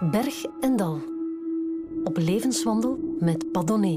[0.00, 1.00] Berg en Dal.
[2.04, 3.96] Op levenswandel met Padonné.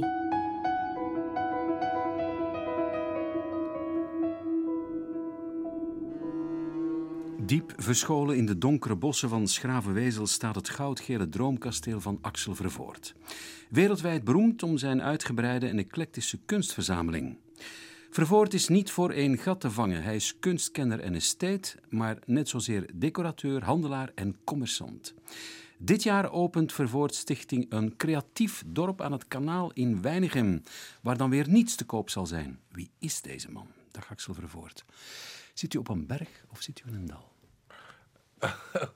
[7.46, 13.15] Diep verscholen in de donkere bossen van Schravenwezel staat het goudgele droomkasteel van Axel Vervoort.
[13.70, 17.38] Wereldwijd beroemd om zijn uitgebreide en eclectische kunstverzameling.
[18.10, 20.04] Vervoort is niet voor één gat te vangen.
[20.04, 25.14] Hij is kunstkenner en estheet, maar net zozeer decorateur, handelaar en commerçant.
[25.84, 30.64] Dit jaar opent Vervoort Stichting een creatief dorp aan het kanaal in Weinigem,
[31.02, 32.59] waar dan weer niets te koop zal zijn.
[32.72, 33.67] Wie is deze man?
[33.92, 34.86] Dag Axel Vervoort.
[35.54, 37.31] Zit u op een berg of zit u in een dal?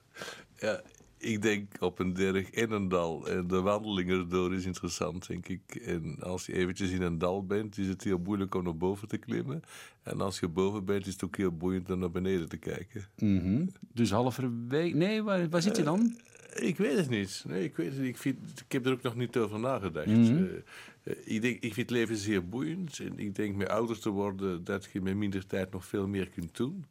[0.67, 0.81] ja,
[1.17, 3.27] ik denk op een berg in een dal.
[3.27, 5.75] En de wandeling erdoor is interessant, denk ik.
[5.75, 9.07] En als je eventjes in een dal bent, is het heel moeilijk om naar boven
[9.07, 9.61] te klimmen.
[10.03, 13.05] En als je boven bent, is het ook heel boeiend om naar beneden te kijken.
[13.17, 13.69] Mm -hmm.
[13.93, 14.95] Dus halverwege...
[14.95, 16.15] Nee, waar, waar zit je dan?
[16.55, 17.43] Ik weet het niet.
[17.47, 18.09] Nee, ik, weet het niet.
[18.09, 20.07] Ik, vind, ik heb er ook nog niet over nagedacht.
[20.07, 20.43] Mm -hmm.
[20.43, 20.51] uh,
[21.03, 22.99] uh, ik, denk, ik vind het leven zeer boeiend.
[22.99, 26.29] En ik denk met ouder te worden dat je met minder tijd nog veel meer
[26.29, 26.85] kunt doen.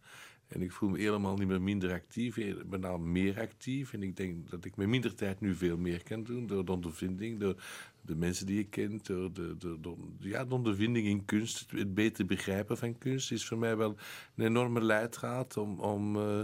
[0.48, 3.92] En ik voel me helemaal niet meer minder actief, maar nou meer actief.
[3.92, 6.46] En ik denk dat ik met minder tijd nu veel meer kan doen.
[6.46, 7.62] Door de ondervinding, door
[8.00, 9.00] de mensen die ik ken.
[9.02, 11.70] Door de, de, de, ja, de ondervinding in kunst.
[11.70, 13.96] Het beter begrijpen van kunst is voor mij wel
[14.34, 16.40] een enorme leidraad om, om, uh,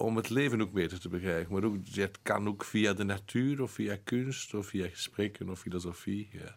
[0.00, 1.52] om het leven ook beter te begrijpen.
[1.52, 5.60] Maar ook, het kan ook via de natuur of via kunst of via gesprekken of
[5.60, 6.28] filosofie.
[6.32, 6.56] Ja.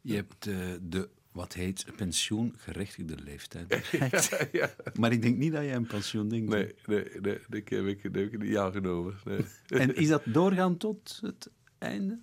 [0.00, 4.28] Je hebt uh, de wat heet pensioengerechtigde leeftijd bereikt.
[4.30, 4.74] ja, ja.
[4.98, 6.50] Maar ik denk niet dat jij een pensioen denkt.
[6.50, 9.14] Nee, nee, nee, dat heb ik, dat heb ik niet aangenomen.
[9.24, 9.44] Nee.
[9.66, 12.18] En is dat doorgaan tot het einde?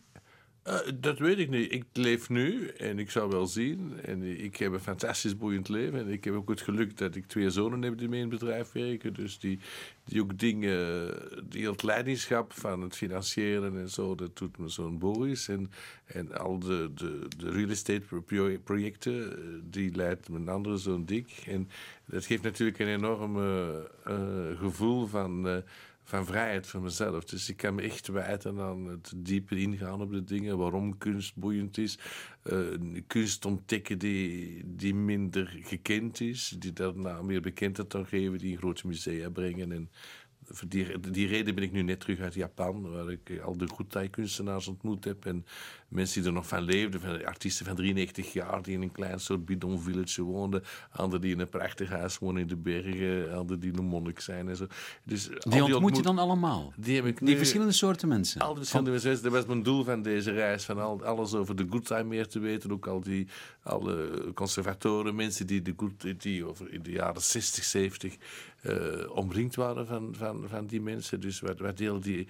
[0.68, 1.72] Uh, dat weet ik niet.
[1.72, 4.00] Ik leef nu en ik zou wel zien.
[4.02, 6.00] En ik heb een fantastisch boeiend leven.
[6.00, 8.40] En ik heb ook het geluk dat ik twee zonen heb die mee in het
[8.40, 9.14] bedrijf werken.
[9.14, 9.60] Dus die,
[10.06, 11.14] die ook dingen,
[11.50, 15.48] die het leiderschap van het financieren en zo, dat doet mijn zoon Boris.
[15.48, 15.72] En,
[16.06, 18.22] en al de, de, de real estate
[18.64, 19.40] projecten,
[19.70, 21.44] die leidt mijn andere zoon Dick.
[21.48, 21.70] En
[22.06, 25.64] dat geeft natuurlijk een enorm uh, gevoel van.
[26.04, 27.24] Van vrijheid voor mezelf.
[27.24, 31.36] Dus ik kan me echt wijten aan het dieper ingaan op de dingen, waarom kunst
[31.36, 32.00] boeiend is.
[32.44, 38.52] Uh, kunst ontdekken die, die minder gekend is, die daarna meer bekendheid dan geven, die
[38.52, 39.72] in grote musea brengen.
[39.72, 39.90] En
[40.68, 45.04] die, reden ben ik nu net terug uit Japan, waar ik al de Gutai-kunstenaars ontmoet
[45.04, 45.26] heb.
[45.26, 45.46] En
[45.92, 49.20] mensen die er nog van leefden, van artiesten van 93 jaar, die in een klein
[49.20, 50.64] soort bidon village woonden.
[50.92, 54.50] Anderen die in een prachtig huis wonen in de bergen, anderen die een monnik zijn
[54.50, 54.68] en zo.
[55.04, 56.74] Dus, die ontmoet, die ontmoet je dan allemaal?
[56.76, 58.42] Die, heb ik die nu, verschillende soorten mensen?
[58.42, 59.24] Al die verschillende mensen.
[59.24, 62.40] Dat was mijn doel van deze reis, van al, alles over de Gutai meer te
[62.40, 62.72] weten.
[62.72, 63.28] Ook al die
[63.64, 68.18] alle conservatoren, mensen die, de good, die over in de jaren 60, 70
[68.64, 71.20] uh, omringd waren van, van, van die mensen.
[71.20, 72.28] Dus wat, wat, deel die,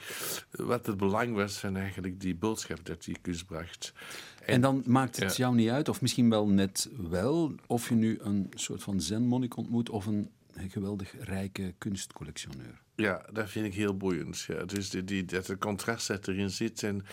[0.51, 5.19] wat het belang was van eigenlijk die boodschap dat die kunst En, en dan maakt
[5.19, 5.43] het ja.
[5.43, 9.57] jou niet uit, of misschien wel net wel, of je nu een soort van zenmonnik
[9.57, 12.81] ontmoet of een geweldig rijke kunstcollectioneur.
[12.95, 14.39] Ja, dat vind ik heel boeiend.
[14.39, 14.65] Ja.
[14.65, 16.83] Dus die, die, dat het contrast dat erin zit.
[16.83, 17.05] En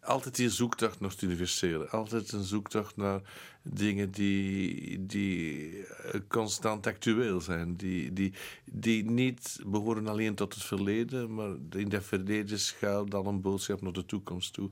[0.00, 1.88] altijd die zoektocht naar het universele.
[1.88, 3.20] Altijd een zoektocht naar
[3.62, 5.74] dingen die, die
[6.28, 7.76] constant actueel zijn.
[7.76, 8.32] Die, die,
[8.64, 13.80] die niet behoren alleen tot het verleden, maar in dat verleden schuilt dan een boodschap
[13.80, 14.70] naar de toekomst toe.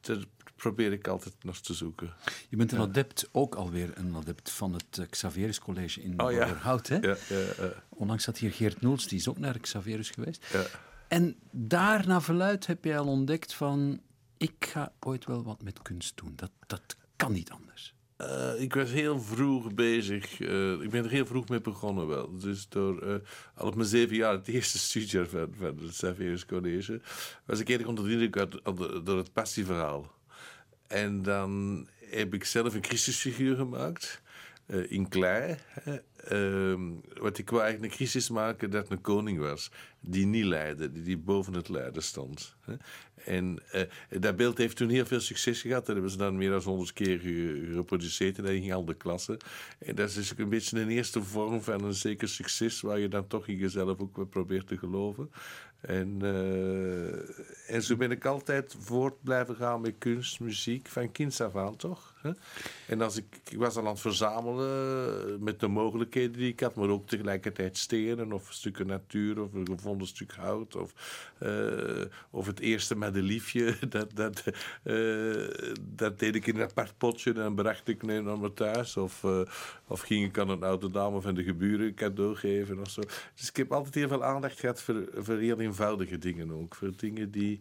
[0.00, 0.26] Dat
[0.64, 2.12] probeer ik altijd nog te zoeken.
[2.48, 2.84] Je bent een ja.
[2.84, 6.96] adept, ook alweer een adept van het Xavierus College in oh, Hout, hè?
[6.96, 7.72] Ja, ja.
[7.88, 10.46] Onlangs zat hier Geert Noels, die is ook naar Xavierus geweest.
[10.52, 10.64] Ja.
[11.08, 14.00] En daar naar verluid heb je al ontdekt van...
[14.36, 16.32] ik ga ooit wel wat met kunst doen.
[16.36, 17.94] Dat, dat kan niet anders.
[18.18, 20.40] Uh, ik was heel vroeg bezig.
[20.40, 22.38] Uh, ik ben er heel vroeg mee begonnen wel.
[22.38, 23.14] Dus door, uh,
[23.54, 27.00] al op mijn zeven jaar, het eerste studiejaar van, van het Xavierus College,
[27.46, 28.46] was ik eerder onder de indruk
[29.04, 30.12] door het passieverhaal.
[30.94, 34.22] En dan heb ik zelf een Christusfiguur gemaakt.
[34.66, 35.56] Uh, in klei.
[36.32, 36.74] Uh,
[37.20, 39.70] wat ik wou eigenlijk een Christus maken dat een koning was.
[40.00, 42.56] Die niet leidde, die, boven het lijden stond.
[43.14, 43.82] En uh,
[44.20, 45.86] dat beeld heeft toen heel veel succes gehad.
[45.86, 48.38] Dat hebben ze dan meer dan honderd keer gereproduceerd.
[48.38, 49.38] En dat ging al de klasse.
[49.78, 52.80] En dat is dus een beetje een eerste vorm van een zeker succes.
[52.80, 55.30] Waar je dan toch in jezelf ook probeert te geloven.
[55.86, 61.40] En, uh, en zo ben ik altijd voort blijven gaan met kunst, muziek, van kinds
[61.40, 62.14] af aan toch?
[62.86, 66.74] En als ik, ik was al aan het verzamelen met de mogelijkheden die ik had,
[66.74, 70.94] maar ook tegelijkertijd stenen of stukken natuur of een gevonden stuk hout of,
[71.42, 73.74] uh, of het eerste met een liefje.
[73.94, 74.44] Dat, dat,
[75.80, 78.96] dat deed ik in een apart potje en bracht ik naar mijn thuis.
[78.96, 79.24] Of,
[79.86, 83.00] of ging ik aan een oude dame van de geburen cadeau geven of zo.
[83.34, 86.74] Dus ik heb altijd heel veel aandacht gehad voor, voor heel eenvoudige dingen ook.
[86.74, 87.60] Voor dingen die,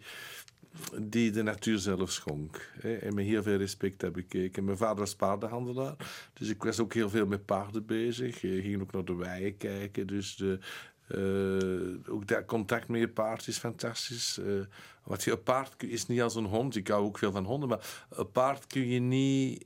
[1.02, 2.70] die de natuur zelf schonk.
[2.80, 4.64] Hè, en met heel veel respect heb gekeken.
[4.64, 5.96] Mijn vader was paardenhandelaar,
[6.34, 8.44] dus ik was ook heel veel met paarden bezig.
[8.44, 10.60] Ik ging ook naar de weien kijken, dus de,
[11.08, 14.40] uh, ook dat contact met je paard is fantastisch.
[14.40, 14.66] Uh,
[15.04, 16.76] wat je, een paard is niet als een hond.
[16.76, 19.66] Ik hou ook veel van honden, maar een paard kun je niet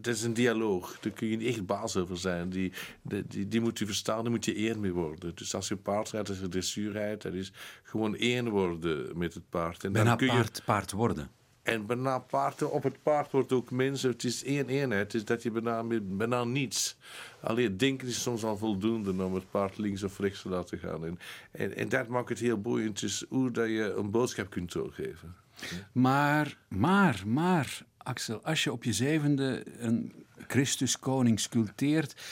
[0.00, 1.00] dat is een dialoog.
[1.00, 2.50] Daar kun je niet echt baas over zijn.
[2.50, 2.72] Die,
[3.02, 5.32] die, die, moet je verstaan, daar moet je één mee worden.
[5.34, 7.52] Dus als je paard rijdt, als je dressuur rijdt, dat is
[7.82, 9.84] gewoon één worden met het paard.
[9.84, 10.32] En dan kun je...
[10.32, 11.30] paard, paard worden.
[11.62, 14.10] En bijna paard, op het paard wordt ook mensen.
[14.10, 15.02] Het is één eenheid.
[15.02, 16.96] Het is dat je bijna, bijna niets.
[17.40, 21.04] Alleen denken is soms al voldoende om het paard links of rechts te laten gaan.
[21.04, 21.18] En,
[21.50, 23.02] en, en dat maakt het heel boeiend.
[23.02, 25.36] is hoe dat je een boodschap kunt doorgeven.
[25.92, 30.12] Maar, maar, maar, Axel, als je op je zevende een
[30.46, 32.22] Christuskoning sculpteert,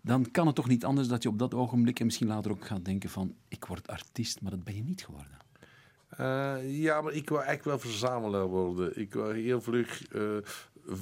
[0.00, 2.66] dan kan het toch niet anders dat je op dat ogenblik en misschien later ook
[2.66, 5.36] gaat denken van ik word artiest, maar dat ben je niet geworden.
[6.20, 9.00] Uh, ja, maar ik wil eigenlijk wel verzamelaar worden.
[9.00, 10.36] Ik wil heel vlug uh,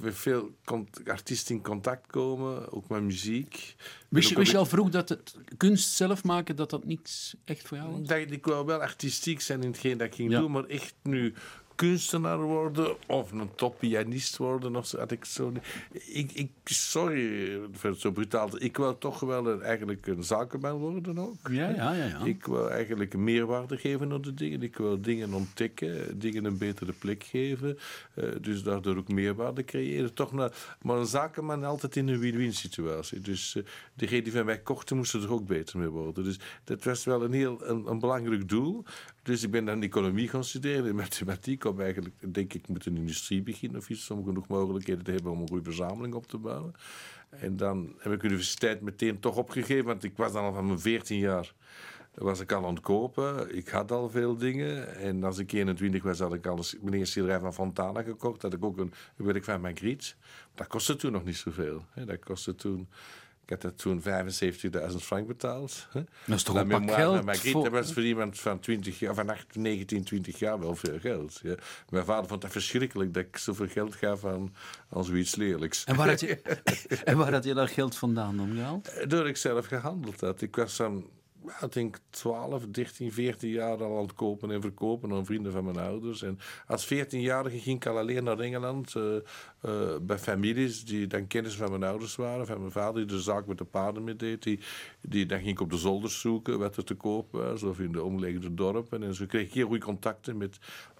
[0.02, 0.56] met veel
[1.06, 3.76] artiesten in contact komen, ook met muziek.
[4.08, 7.68] Wist je, wist je al vroeg dat het kunst zelf maken, dat dat niets echt
[7.68, 8.08] voor jou was?
[8.08, 11.34] Dat, ik wil wel artistiek zijn in hetgeen dat ik ging doen, maar echt nu
[11.74, 14.98] kunstenaar worden of een toppianist worden of zo.
[14.98, 15.52] Had ik zo
[15.92, 18.62] ik, ik, sorry voor het zo brutaal.
[18.62, 21.48] Ik wil toch wel een, eigenlijk een zakenman worden ook.
[21.50, 22.24] Ja, ja, ja, ja.
[22.24, 24.62] Ik wil eigenlijk meerwaarde geven aan de dingen.
[24.62, 27.78] Ik wil dingen ontdekken, dingen een betere plek geven.
[28.14, 30.14] Uh, dus daardoor ook meerwaarde creëren.
[30.14, 33.20] Toch naar, maar een zakenman altijd in een win-win situatie.
[33.20, 36.24] Dus uh, degene die van mij kochten moesten er ook beter mee worden.
[36.24, 38.84] Dus dat was wel een heel een, een belangrijk doel.
[39.22, 43.42] Dus ik ben dan economie gaan studeren, mathematiek, om eigenlijk, denk ik, met een industrie
[43.42, 46.74] beginnen of iets, om genoeg mogelijkheden te hebben om een goede verzameling op te bouwen.
[47.30, 50.80] En dan heb ik universiteit meteen toch opgegeven, want ik was dan al van mijn
[50.80, 51.54] 14 jaar
[52.14, 53.56] was ik al aan het kopen.
[53.56, 54.96] Ik had al veel dingen.
[54.96, 58.40] En als ik 21 was, had ik al een meneer schilderij van Fontana gekocht.
[58.40, 60.14] Dat ik ook een, werk van Magritte.
[60.54, 61.84] Dat kostte toen nog niet zoveel.
[61.94, 62.88] Dat kostte toen
[63.44, 65.88] ik had dat toen 75.000 frank betaald.
[65.92, 67.38] Dat is toch een pak geld?
[67.38, 67.62] Voor...
[67.62, 71.40] Dat was voor iemand van, 20 jaar, van 19, 20 jaar wel veel geld.
[71.42, 71.54] Ja.
[71.88, 74.54] Mijn vader vond het verschrikkelijk dat ik zoveel geld gaf aan,
[74.90, 75.84] aan zoiets leerlijks.
[75.94, 76.42] En waar, had je,
[77.04, 79.10] en waar had je dat geld vandaan omgehaald?
[79.10, 80.40] Door ik zelf gehandeld had.
[80.40, 81.10] Ik was dan
[81.60, 85.64] ik denk 12, 13, 14 jaar al aan het kopen en verkopen aan vrienden van
[85.64, 86.22] mijn ouders.
[86.22, 89.14] En als 14-jarige ging ik al alleen naar Engeland uh,
[89.64, 92.46] uh, bij families die dan kennis van mijn ouders waren.
[92.46, 94.42] Van mijn vader die de zaak met de paarden mee deed.
[94.42, 94.60] Die,
[95.00, 97.92] die, dan ging ik op de zolders zoeken wat er te koop was of in
[97.92, 99.02] de omliggende dorpen.
[99.02, 100.58] En zo kreeg ik heel goede contacten met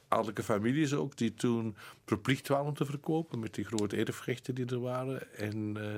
[0.08, 4.66] adellijke families ook, die toen verplicht waren om te verkopen met die grote erfrechten die
[4.66, 5.36] er waren.
[5.36, 5.94] En, uh,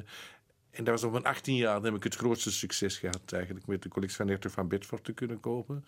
[0.76, 3.82] en dat was op mijn 18 jaar heb ik het grootste succes gehad eigenlijk met
[3.82, 5.84] de collectie van Hertog van Bedford te kunnen kopen.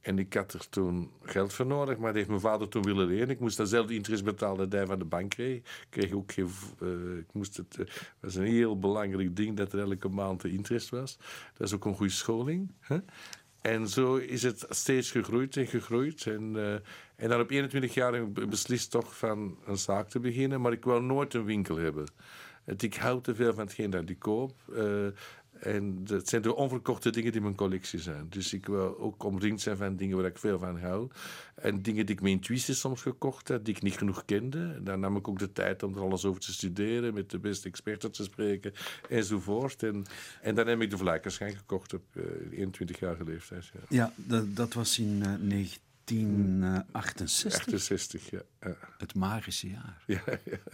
[0.00, 3.06] En ik had er toen geld voor nodig, maar dat heeft mijn vader toen willen
[3.06, 3.30] lenen.
[3.30, 5.86] Ik moest datzelfde interest betalen dat hij van de bank kreeg.
[5.90, 6.48] Ik ook geen,
[6.82, 7.86] uh, ik moest het, uh,
[8.20, 11.18] was een heel belangrijk ding dat er elke maand de interest was.
[11.54, 12.72] Dat is ook een goede scholing.
[12.80, 12.98] Hè?
[13.60, 16.26] En zo is het steeds gegroeid en gegroeid.
[16.26, 16.72] En, uh,
[17.16, 20.72] en dan op 21 jaar heb ik beslist toch van een zaak te beginnen, maar
[20.72, 22.06] ik wil nooit een winkel hebben.
[22.76, 24.54] Ik hou te veel van hetgeen dat ik koop.
[24.72, 25.06] Uh,
[25.60, 28.26] en dat zijn de onverkochte dingen die mijn collectie zijn.
[28.28, 31.08] Dus ik wil ook omringd zijn van dingen waar ik veel van hou.
[31.54, 34.82] En dingen die ik met intuïtie soms gekocht heb, die ik niet genoeg kende.
[34.82, 37.68] Daar nam ik ook de tijd om er alles over te studeren, met de beste
[37.68, 38.72] experten te spreken
[39.08, 39.82] enzovoort.
[39.82, 40.04] En,
[40.42, 43.70] en dan heb ik de Vlaikerschijn gekocht op uh, 21 jaar leeftijd.
[43.72, 45.66] Ja, ja dat, dat was in uh,
[46.10, 47.74] 1968.
[47.74, 48.76] 68, ja, ja.
[48.98, 50.02] Het magische jaar.
[50.06, 50.58] Ja, ja.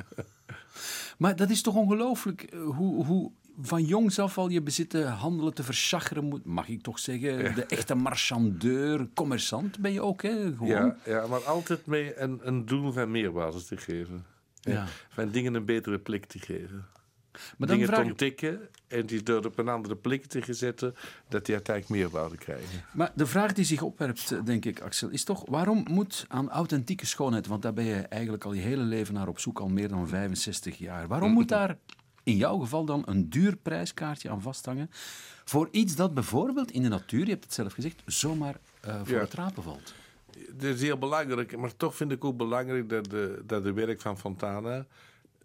[1.18, 5.54] Maar dat is toch ongelooflijk eh, hoe, hoe van jongs af al je bezitten handelen
[5.54, 7.54] te verschacheren moet, mag ik toch zeggen.
[7.54, 10.52] De echte marchandeur, commerçant ben je ook, hè?
[10.56, 10.68] Gewoon.
[10.68, 14.24] Ja, ja, maar altijd mee een, een doel van meerwaarde te geven.
[14.60, 14.86] Ja.
[15.08, 16.86] Van dingen een betere plek te geven.
[17.58, 20.94] Maar dingen te ontdekken en die door op een andere plek te zetten,
[21.28, 22.84] dat die uiteindelijk meerwaarde krijgen.
[22.92, 27.06] Maar de vraag die zich opwerpt, denk ik, Axel, is toch waarom moet aan authentieke
[27.06, 29.88] schoonheid, want daar ben je eigenlijk al je hele leven naar op zoek, al meer
[29.88, 31.76] dan 65 jaar, waarom moet daar
[32.22, 34.90] in jouw geval dan een duur prijskaartje aan vasthangen
[35.48, 39.14] voor iets dat bijvoorbeeld in de natuur, je hebt het zelf gezegd, zomaar uh, voor
[39.14, 39.20] ja.
[39.20, 39.94] het rapen valt?
[40.50, 44.00] Dat is heel belangrijk, maar toch vind ik ook belangrijk dat de, dat de werk
[44.00, 44.86] van Fontana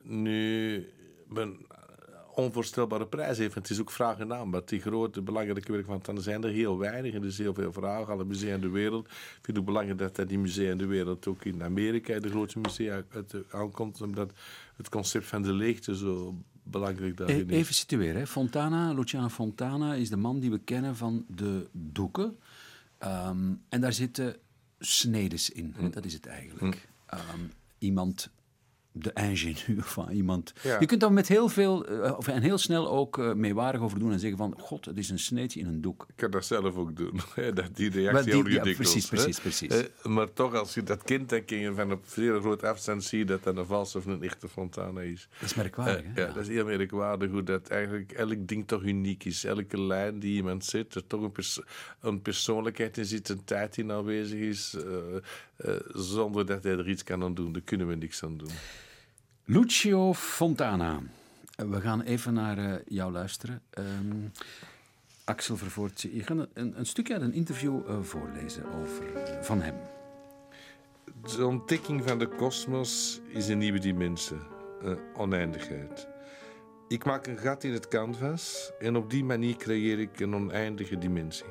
[0.01, 0.89] nu
[1.33, 1.65] een
[2.36, 3.56] onvoorstelbare prijs heeft.
[3.56, 4.70] Het is ook vraag en aanbod.
[4.70, 7.14] Die grote, belangrijke werk van Fontana zijn er heel weinig.
[7.14, 8.14] En er is heel veel vragen.
[8.14, 9.06] Alle musea in de wereld.
[9.06, 12.30] Ik vind het ook belangrijk dat die musea in de wereld ook in Amerika de
[12.30, 13.04] grootste musea
[13.52, 14.02] aankomt.
[14.02, 14.32] Omdat
[14.76, 17.56] het concept van de leegte zo belangrijk daarin is.
[17.56, 18.28] Even situeren.
[18.28, 22.38] Fontana, Luciano Fontana is de man die we kennen van de doeken.
[23.04, 24.36] Um, en daar zitten
[24.80, 25.76] snedes in.
[25.78, 25.90] Hm.
[25.90, 26.88] Dat is het eigenlijk.
[27.08, 27.16] Hm.
[27.16, 27.40] ehm,
[27.78, 28.30] iemand
[28.91, 30.53] de ingenieur van iemand.
[30.62, 30.79] Ja.
[30.79, 34.00] Je kunt daar met heel veel, eh, of, en heel snel ook eh, meewarig over
[34.00, 36.05] doen en zeggen van, god, het is een sneetje in een doek.
[36.07, 37.19] Ik kan dat zelf ook doen.
[37.53, 39.69] dat die reactie die- heel ja, precies, precies, precies.
[39.69, 43.03] Eh, maar toch, als je dat kind dan kun je van op zeer groot afstand
[43.03, 45.27] zie je dat dat een vals of een echte Fontana is.
[45.39, 46.21] Dat is merkwaardig, hè?
[46.21, 49.43] ja, dat is heel merkwaardig hoe dat eigenlijk elk ding toch uniek is.
[49.43, 51.45] Elke lijn die iemand zit, er toch een,
[52.00, 54.77] een persoonlijkheid in zit, een tijd in aanwezig is,
[55.63, 57.51] eh, zonder dat hij er iets kan aan doen.
[57.51, 58.50] Daar kunnen we niks aan doen.
[59.46, 61.00] Lucio Fontana.
[61.56, 63.62] Eh, We gaan even naar eh, jou luisteren.
[63.70, 64.27] Ehm,
[65.24, 69.03] Axel Vervoort, je gaat een, een stukje uit een interview eh, voorlezen over,
[69.41, 69.75] van hem.
[71.36, 74.38] De ontdekking van de kosmos is een nieuwe dimensie,
[75.18, 76.08] oneindigheid.
[76.88, 80.98] Ik maak een gat in het canvas en op die manier creëer ik een oneindige
[80.98, 81.46] dimensie.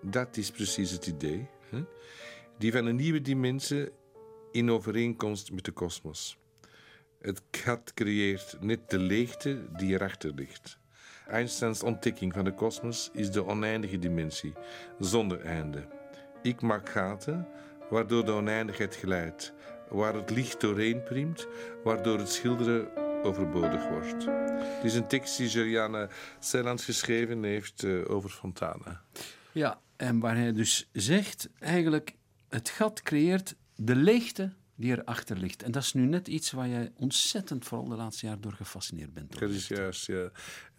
[0.00, 1.48] Dat is precies het idee.
[2.62, 3.88] Die van een nieuwe dimensie
[4.52, 6.38] in overeenkomst met de kosmos.
[7.20, 10.78] Het gat creëert net de leegte die erachter ligt.
[11.28, 14.52] Einsteins ontdekking van de kosmos is de oneindige dimensie,
[14.98, 15.88] zonder einde.
[16.42, 17.48] Ik maak gaten
[17.90, 19.52] waardoor de oneindigheid glijdt,
[19.88, 21.46] waar het licht doorheen priemt,
[21.84, 24.24] waardoor het schilderen overbodig wordt.
[24.26, 29.02] Het is een tekst die Juliana Ceylans geschreven heeft eh, over Fontana.
[29.52, 32.14] Ja, en waar hij dus zegt, eigenlijk,
[32.54, 35.62] het gat creëert de leegte die erachter ligt.
[35.62, 39.14] En dat is nu net iets waar jij ontzettend, vooral de laatste jaren, door gefascineerd
[39.14, 39.38] bent.
[39.38, 40.30] Dat is juist, ja.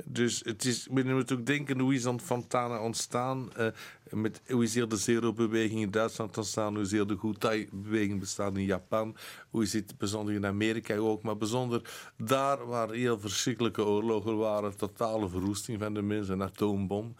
[0.05, 3.53] Dus het is, we moeten ook denken, hoe is dan Fontana ontstaan?
[3.55, 3.67] Eh,
[4.09, 6.73] met, hoe is heel de zero-beweging in Duitsland ontstaan?
[6.73, 9.15] Hoe is heel de Gutai-beweging bestaan in Japan?
[9.49, 11.23] Hoe is het bijzonder in Amerika ook?
[11.23, 11.81] Maar bijzonder
[12.17, 17.15] daar waar heel verschrikkelijke oorlogen waren, totale verwoesting van de mensen, een atoombom.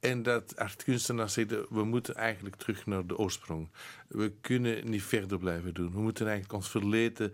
[0.00, 3.68] En dat artkunstenaars zeiden, we moeten eigenlijk terug naar de oorsprong.
[4.08, 5.92] We kunnen niet verder blijven doen.
[5.92, 7.32] We moeten eigenlijk ons verleden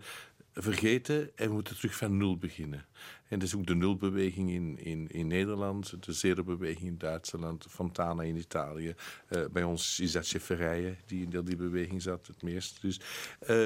[0.61, 2.85] vergeten en we moeten terug van nul beginnen.
[3.27, 8.23] En dat is ook de nulbeweging in, in, in Nederland, de zero-beweging in Duitsland, Fontana
[8.23, 8.95] in Italië.
[9.27, 12.81] Eh, bij ons is dat Schefferijen die in die beweging zat het meest.
[12.81, 12.99] Dus
[13.39, 13.65] eh,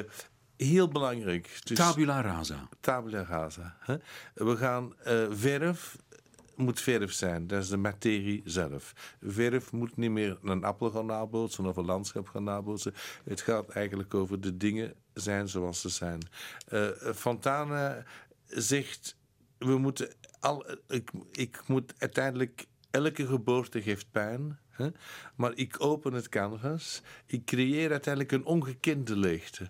[0.55, 1.59] heel belangrijk.
[1.63, 2.69] Dus, Tabula rasa.
[2.79, 3.77] tabula rasa.
[3.79, 3.95] Hè?
[4.33, 5.97] We gaan eh, verf
[6.61, 7.47] moet verf zijn.
[7.47, 9.15] Dat is de materie zelf.
[9.21, 12.93] Verf moet niet meer een appel gaan nabootsen of een landschap gaan nabootsen.
[13.23, 16.19] Het gaat eigenlijk over de dingen zijn zoals ze zijn.
[16.67, 18.03] Eh, Fontana
[18.45, 19.17] zegt,
[19.57, 24.59] we moeten al, ik, ik moet uiteindelijk, elke geboorte geeft pijn.
[25.35, 27.01] Maar ik open het canvas.
[27.25, 29.63] Ik creëer uiteindelijk een ongekende leegte.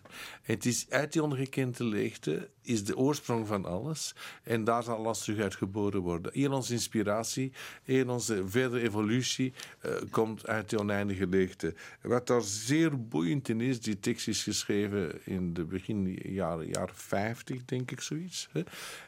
[0.43, 4.15] En het is uit die ongekende leegte is de oorsprong van alles.
[4.43, 5.59] En daar zal alles terug uit
[5.93, 6.31] worden.
[6.33, 7.51] Heel onze inspiratie,
[7.83, 11.73] heel onze verdere evolutie eh, komt uit die oneindige leegte.
[12.01, 16.95] Wat daar zeer boeiend in is, die tekst is geschreven in de begin jaren, jaren
[16.95, 18.49] 50, denk ik, zoiets.
[18.51, 18.61] Hè?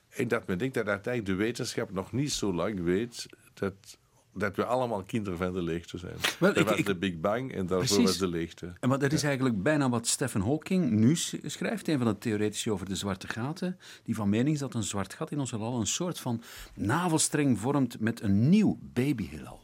[0.10, 3.98] En dat men denkt dat uiteindelijk de wetenschap nog niet zo lang weet dat
[4.34, 6.16] dat we allemaal kinderen van de leegte zijn.
[6.40, 8.04] Wel, dat ik- was ik- de Big Bang en daarvoor Precies.
[8.06, 8.74] was de leegte.
[8.80, 12.72] En maar dat is eigenlijk bijna wat Stephen Hawking nu schrijft, een van de theoretici
[12.72, 15.80] over de zwarte gaten, die van mening is dat een zwart gat in ons heelal
[15.80, 16.42] een soort van
[16.76, 19.62] navelstreng vormt met een nieuw babyheelal.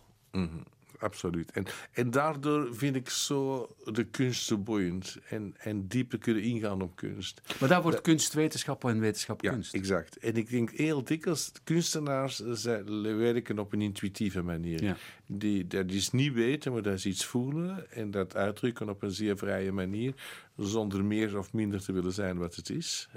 [1.00, 1.51] Absoluut.
[1.51, 5.18] En, en daardoor vind ik zo de kunst zo boeiend.
[5.29, 7.41] En, en dieper kunnen ingaan op kunst.
[7.60, 9.74] Maar daar wordt kunst wetenschap en wetenschap Ja, kunst.
[9.74, 10.18] exact.
[10.18, 12.84] En ik denk heel dikwijls, kunstenaars zij
[13.18, 14.84] werken op een intuïtieve manier.
[14.84, 14.98] Ja.
[15.25, 19.12] Die, dat is niet weten, maar dat is iets voelen en dat uitdrukken op een
[19.12, 20.13] zeer vrije manier,
[20.58, 23.10] zonder meer of minder te willen zijn wat het is.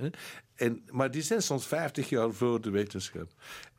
[0.54, 3.32] En, maar die zijn soms 50 jaar voor de wetenschap.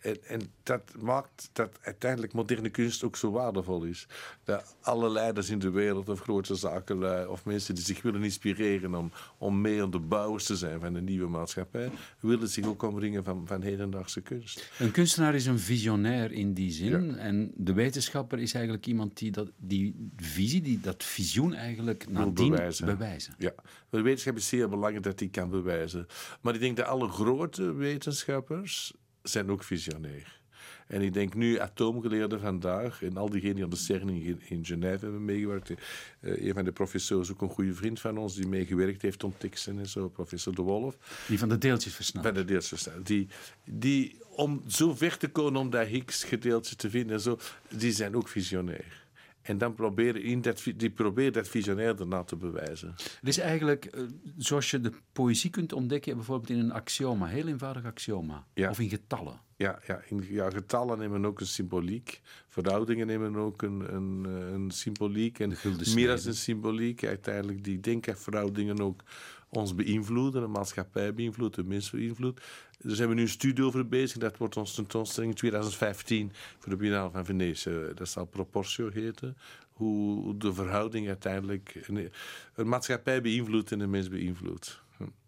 [0.04, 4.08] En, en dat maakt dat uiteindelijk moderne kunst ook zo waardevol is.
[4.44, 8.96] Dat alle leiders in de wereld, of grote zakenlui, of mensen die zich willen inspireren
[8.96, 12.84] om, om mee aan de bouwers te zijn van een nieuwe maatschappij, willen zich ook
[12.84, 14.72] omringen van, van hedendaagse kunst.
[14.80, 17.18] Een kunstenaar is een visionair in die zin.
[17.18, 22.50] En de wetenschapper is eigenlijk iemand die dat, die visie, die, dat visioen eigenlijk nadien
[22.50, 22.86] bewijzen.
[22.86, 23.36] bewijzen.
[23.38, 23.54] Ja,
[23.90, 26.08] de wetenschap is zeer belangrijk dat die kan bewijzen.
[26.42, 28.94] Maar ik denk dat alle grote wetenschappers
[29.24, 30.42] zijn ook visionair.
[30.88, 34.66] En ik denk nu atoomgeleerden vandaag en al diegenen die aan de CERN in, in
[34.66, 35.70] Genève hebben meegewerkt.
[35.70, 39.34] eh, een van de professors, ook een goede vriend van ons, die meegewerkt heeft om
[39.38, 40.98] teksten en zo, professor De Wolf.
[41.28, 42.24] Die van de deeltjes versnelt.
[42.24, 43.06] Bij de deeltjesversnelling.
[43.06, 43.28] Die,
[43.64, 47.40] die, om zo ver te komen om dat Higgs-gedeelte te vinden en zo,
[47.70, 49.03] die zijn ook visionair.
[49.44, 52.94] En dan proberen in dat, die proberen dat visionair daarna te bewijzen.
[52.96, 54.04] Het is eigenlijk, eh,
[54.38, 58.46] zoals je de poëzie kunt ontdekken, bijvoorbeeld in een axioma, heel eenvoudig axioma.
[58.54, 58.70] Ja.
[58.70, 59.42] Of in getallen.
[59.58, 62.22] Ja, ja, in, ja, getallen nemen ook een symboliek.
[62.48, 65.40] Verhoudingen nemen ook een, een, eh, een symboliek.
[65.40, 65.50] En
[65.96, 67.06] meer dan een symboliek.
[67.06, 69.04] Uiteindelijk die denkverhoudingen ook
[69.50, 72.44] ons beïnvloeden, de maatschappij beïnvloeden, de mensen beïnvloeden.
[72.80, 74.18] Daar zijn we nu een studie over bezig.
[74.18, 77.92] Dat wordt onze tentoonstelling in 2015 voor de Biennale van Venetië.
[77.96, 79.38] Dat zal Proportio heten.
[79.74, 82.12] Hoe de verhouding uiteindelijk een,
[82.56, 84.82] een maatschappij beïnvloedt en de mens beïnvloedt.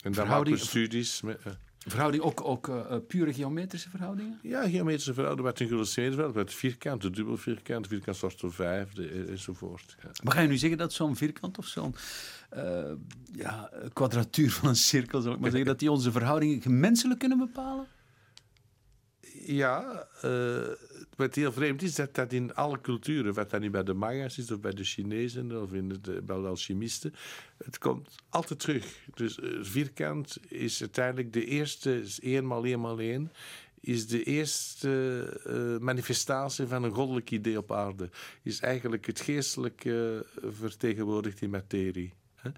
[0.04, 1.22] En daar maken we studies.
[1.22, 1.54] Met, uh,
[1.86, 4.40] Verhouding ook, ook uh, pure geometrische verhoudingen?
[4.42, 8.98] Ja, geometrische verhoudingen met een geïllustreerd met vierkant, de dubbel vierkant, vierkant soort door vijf
[9.28, 9.96] enzovoort.
[10.04, 10.10] Ja.
[10.24, 11.96] Maar ga je nu zeggen dat zo'n vierkant of zo'n
[12.56, 12.92] uh,
[13.32, 17.38] ja, kwadratuur van een cirkel, zal ik maar zeggen, dat die onze verhoudingen menselijk kunnen
[17.38, 17.88] bepalen?
[19.46, 20.68] Ja, uh,
[21.16, 24.38] wat heel vreemd is, dat dat in alle culturen, wat dan niet bij de Maya's
[24.38, 27.14] is, of bij de Chinezen, of in de, bij de alchemisten,
[27.64, 29.00] het komt altijd terug.
[29.14, 33.32] Dus uh, vierkant is uiteindelijk de eerste, is eenmaal eenmaal één,
[33.80, 34.90] is de eerste
[35.48, 38.10] uh, manifestatie van een goddelijk idee op aarde.
[38.44, 42.14] Is eigenlijk het geestelijke vertegenwoordigd in materie.
[42.36, 42.50] Hè?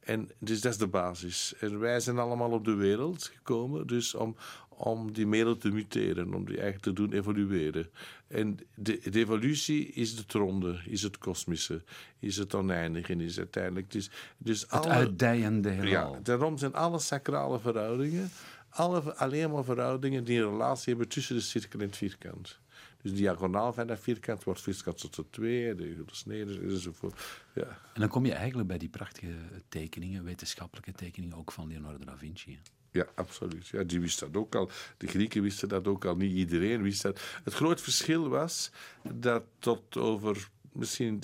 [0.00, 1.54] En dus dat is de basis.
[1.60, 4.36] En wij zijn allemaal op de wereld gekomen, dus om,
[4.84, 7.90] om die wereld te muteren, om die eigenlijk te doen evolueren.
[8.26, 11.82] En de, de evolutie is het ronde, is het kosmische,
[12.18, 13.90] is het oneindige, is uiteindelijk...
[13.90, 16.14] Dus, dus het alle, uitdijende heelal.
[16.14, 18.30] Ja, daarom zijn alle sacrale verhoudingen,
[18.68, 22.58] alle, alleen maar verhoudingen die een relatie hebben tussen de cirkel en het vierkant.
[23.02, 27.42] Dus diagonaal van dat vierkant wordt vierkant tot de twee, de snede enzovoort.
[27.54, 27.80] Ja.
[27.94, 29.34] En dan kom je eigenlijk bij die prachtige
[29.68, 32.58] tekeningen, wetenschappelijke tekeningen, ook van Leonardo da Vinci.
[32.92, 33.68] Ja, absoluut.
[33.68, 34.70] Ja, die wist dat ook al.
[34.96, 36.16] De Grieken wisten dat ook al.
[36.16, 37.20] Niet iedereen wist dat.
[37.44, 38.70] Het groot verschil was
[39.14, 41.20] dat tot over misschien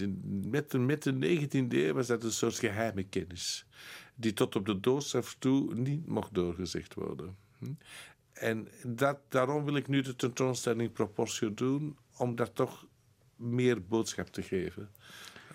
[0.50, 3.66] met de, met de 19e eeuw was dat een soort geheime kennis.
[4.14, 7.36] Die tot op de doodstraf toe niet mocht doorgezegd worden.
[7.58, 7.72] Hm?
[8.32, 12.86] En dat, daarom wil ik nu de tentoonstelling Proportio doen, om daar toch
[13.36, 14.90] meer boodschap te geven.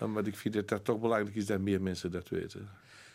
[0.00, 2.68] Omdat ik vind dat dat toch belangrijk is dat meer mensen dat weten.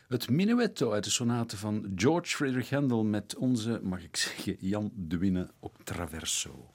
[0.10, 4.92] Het minuetto uit de sonate van George Friedrich Handel met onze, mag ik zeggen, Jan
[4.96, 6.74] de op traverso.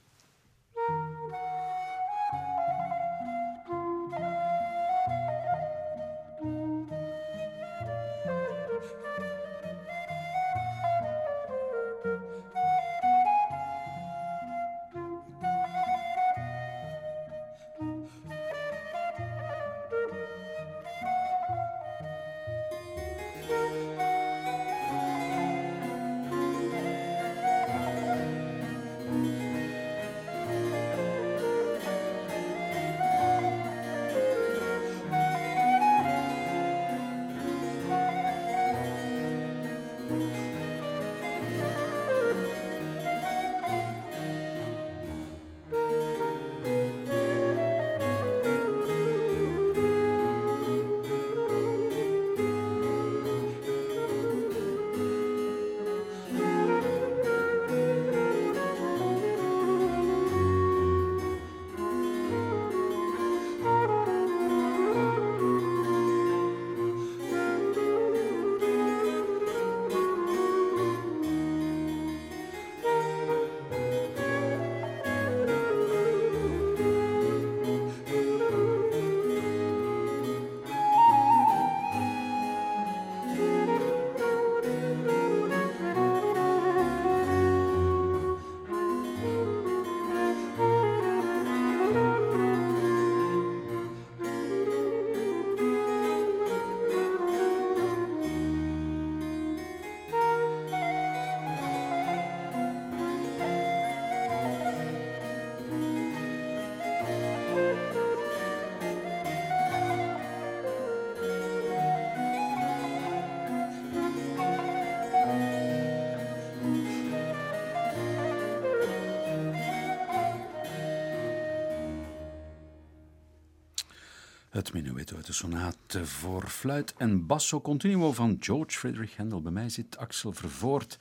[124.65, 129.41] Het menuetto uit de sonate voor fluit en basso continuo van George Friedrich Handel.
[129.41, 130.97] Bij mij zit Axel Vervoort.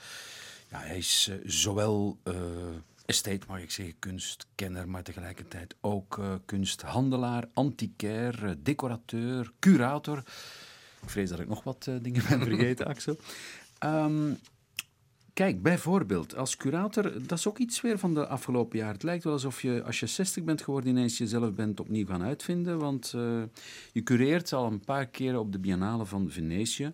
[0.70, 2.34] Ja, hij is uh, zowel uh,
[3.06, 10.18] estate, mag ik zeggen, kunstkenner, maar tegelijkertijd ook uh, kunsthandelaar, antiquair, decorateur, curator.
[11.02, 13.16] Ik vrees dat ik nog wat dingen ben vergeten, Axel.
[13.84, 14.38] Um,
[15.34, 18.92] Kijk, bijvoorbeeld, als curator, dat is ook iets weer van de afgelopen jaar.
[18.92, 22.22] Het lijkt wel alsof je, als je 60 bent geworden, ineens jezelf bent opnieuw gaan
[22.22, 22.78] uitvinden.
[22.78, 23.42] Want uh,
[23.92, 26.92] je cureert al een paar keren op de Biennale van Venetië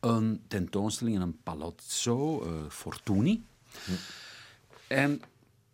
[0.00, 3.40] een tentoonstelling in een palazzo, uh, Fortuny.
[3.84, 3.92] Hm.
[4.86, 5.20] En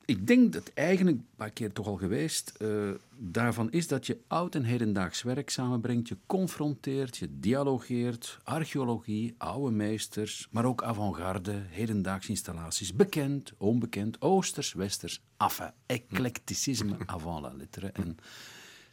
[0.09, 4.19] ik denk dat eigenlijk, een paar keer toch al geweest, eh, daarvan is dat je
[4.27, 6.09] oud en hedendaags werk samenbrengt.
[6.09, 14.73] Je confronteert, je dialogeert, archeologie, oude meesters, maar ook avant-garde, hedendaags installaties, bekend, onbekend, oosters,
[14.73, 17.87] westers, enfin, eclecticisme avant la lettre.
[17.87, 18.17] En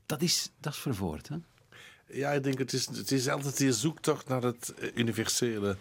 [0.06, 1.38] dat is, dat is vervoerd, hè?
[2.08, 5.78] Ja, ik denk het is, het is altijd die zoektocht naar het eh, universele.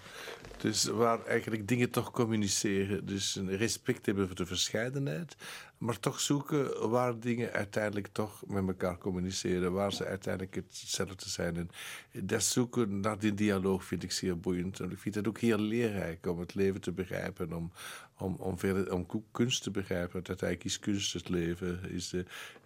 [0.57, 3.07] Dus waar eigenlijk dingen toch communiceren.
[3.07, 5.37] Dus een respect hebben voor de verscheidenheid.
[5.79, 9.73] Maar toch zoeken waar dingen uiteindelijk toch met elkaar communiceren.
[9.73, 11.57] Waar ze uiteindelijk hetzelfde zijn.
[11.57, 11.71] En
[12.13, 14.81] dat zoeken naar die dialoog vind ik zeer boeiend.
[14.81, 17.53] En ik vind het ook heel leerrijk om het leven te begrijpen.
[17.53, 17.73] Om,
[18.19, 20.13] om, om, verder, om kunst te begrijpen.
[20.13, 21.91] Want uiteindelijk is kunst het leven.
[21.91, 22.11] Is,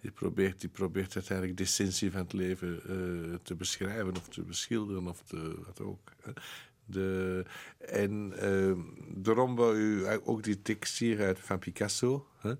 [0.01, 4.41] die, probeert, die probeert uiteindelijk de essentie van het leven uh, te beschrijven of te
[4.41, 6.11] beschilderen of te, wat ook.
[6.85, 7.45] De,
[7.77, 8.77] en uh,
[9.23, 12.27] daarom wou u ook die tekst hier uit van Picasso.
[12.37, 12.53] Hè?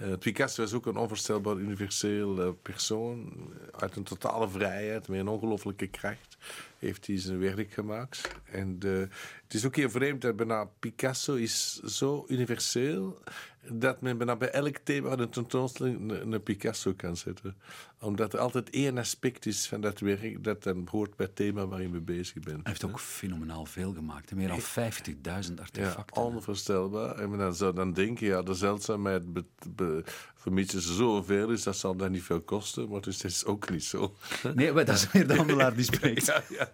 [0.00, 3.32] Uh, Picasso is ook een onvoorstelbaar universeel persoon.
[3.70, 6.36] Uit een totale vrijheid, met een ongelooflijke kracht,
[6.78, 8.30] heeft hij zijn werk gemaakt.
[8.44, 9.08] En de,
[9.42, 13.22] het is ook heel vreemd dat bijna Picasso is zo universeel
[13.72, 17.56] dat men bijna bij elk thema een tentoonstelling een, een Picasso kan zetten.
[18.00, 21.66] Omdat er altijd één aspect is van dat werk dat dan hoort bij het thema
[21.66, 22.62] waar je mee bezig bent.
[22.62, 24.34] Hij heeft ook fenomenaal veel gemaakt.
[24.34, 26.22] Meer dan 50.000 artefacten.
[26.22, 27.18] Ja, onvoorstelbaar.
[27.18, 30.02] En men dan zou dan denken, ja, de zeldzaamheid be, be,
[30.34, 32.88] vermits ze zoveel is, dat zal dan niet veel kosten.
[32.88, 34.14] Maar dus dat is ook niet zo.
[34.54, 36.26] Nee, maar dat is weer de handelaar die spreekt.
[36.58, 36.70] ja,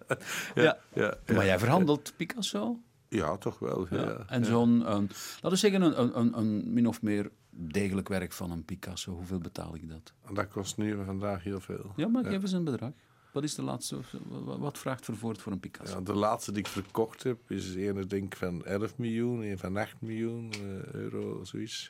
[0.55, 1.17] ja, ja.
[1.33, 2.79] Maar jij verhandelt Picasso?
[3.09, 3.87] Ja, toch wel.
[3.89, 3.97] Ja.
[4.01, 4.23] Ja.
[4.27, 8.31] En zo'n, een- laten we zeggen, een, een, een, een min of meer degelijk werk
[8.31, 9.11] van een Picasso.
[9.13, 10.13] Hoeveel betaal ik dat?
[10.25, 11.93] En dat kost nu vandaag heel veel.
[11.95, 12.91] Ja, maar geef eens een bedrag.
[13.31, 13.99] Wat is de laatste?
[14.43, 15.95] Wat vraagt Vervoort voor een Picasso?
[15.97, 19.57] Ja, de laatste die ik verkocht heb is een denk ik van 11 miljoen, een
[19.57, 21.89] van 8 miljoen eh, euro, zoiets.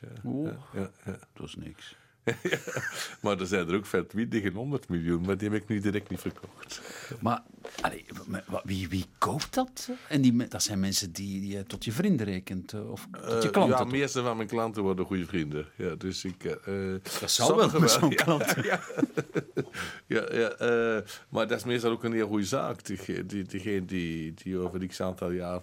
[0.74, 0.90] Ja.
[1.32, 1.96] Dat is niks.
[3.22, 5.80] Maar er zijn er ook van 20 en 100 miljoen, maar die heb ik nu
[5.80, 6.80] direct niet verkocht.
[7.20, 7.42] Maar
[7.80, 8.04] allee,
[8.64, 9.88] wie, wie koopt dat?
[10.08, 12.72] En die, dat zijn mensen die, die je tot je vrienden rekent.
[12.72, 13.68] eh, Of tot je Eh, klanten.
[13.76, 13.90] ja, toch?
[13.90, 15.66] meeste van mijn klanten worden goede vrienden.
[15.76, 18.16] Ja, dus ik, eh, eh, Dat zal wel met zo'n ja.
[18.16, 18.54] klant.
[18.64, 18.80] Ja,
[20.06, 22.84] ja, ja, eh, maar dat is meestal ook een heel goede zaak.
[22.84, 25.60] Diegene die, die, die over x aantal jaar...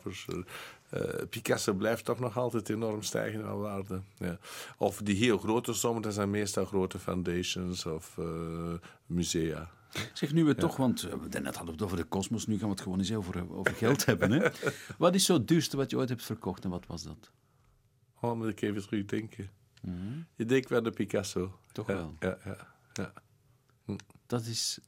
[0.94, 4.02] eh, Picasso blijft toch nog altijd enorm stijgen aan waarde.
[4.18, 4.38] Ja.
[4.78, 8.74] Of die heel grote sommen, dat zijn meestal grote foundations of eh,
[9.06, 9.70] musea.
[10.14, 12.68] Zeg nu we toch, want eh, we net hadden het over de kosmos, nu gaan
[12.68, 14.32] we het gewoon eens over, over geld hebben.
[14.32, 14.50] Hè?
[14.98, 17.32] Wat is zo het duurste wat je ooit hebt verkocht en wat was dat?
[18.20, 19.50] Oh, moet ik even terugdenken.
[20.36, 21.60] Je denkt wel de Picasso.
[21.72, 22.16] Toch Ja, wel.
[22.20, 23.14] Ja, ja, ja.
[24.26, 24.80] Dat is.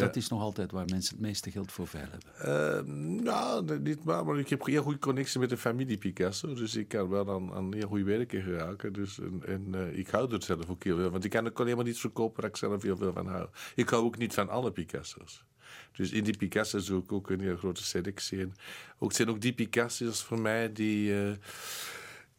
[0.00, 2.34] Dat is nog altijd waar mensen het meeste geld voor veil hebben.
[2.36, 6.54] Eh, nou, niet maar, maar ik heb heel goede connectie met de familie Picasso.
[6.54, 8.92] Dus ik kan wel aan, aan heel goede werken geraken.
[8.92, 11.60] Dus, en en eh, ik hou er zelf ook heel veel Want ik kan ook
[11.60, 13.48] alleen maar niet verkopen waar ik zelf heel veel van hou.
[13.74, 15.44] Ik hou ook niet van alle Picasso's.
[15.92, 18.40] Dus in die Picasso's zoek ik ook een heel grote selectie.
[18.40, 18.54] En
[18.98, 21.22] ook zijn ook die Picasso's voor mij die...
[21.22, 21.32] eh,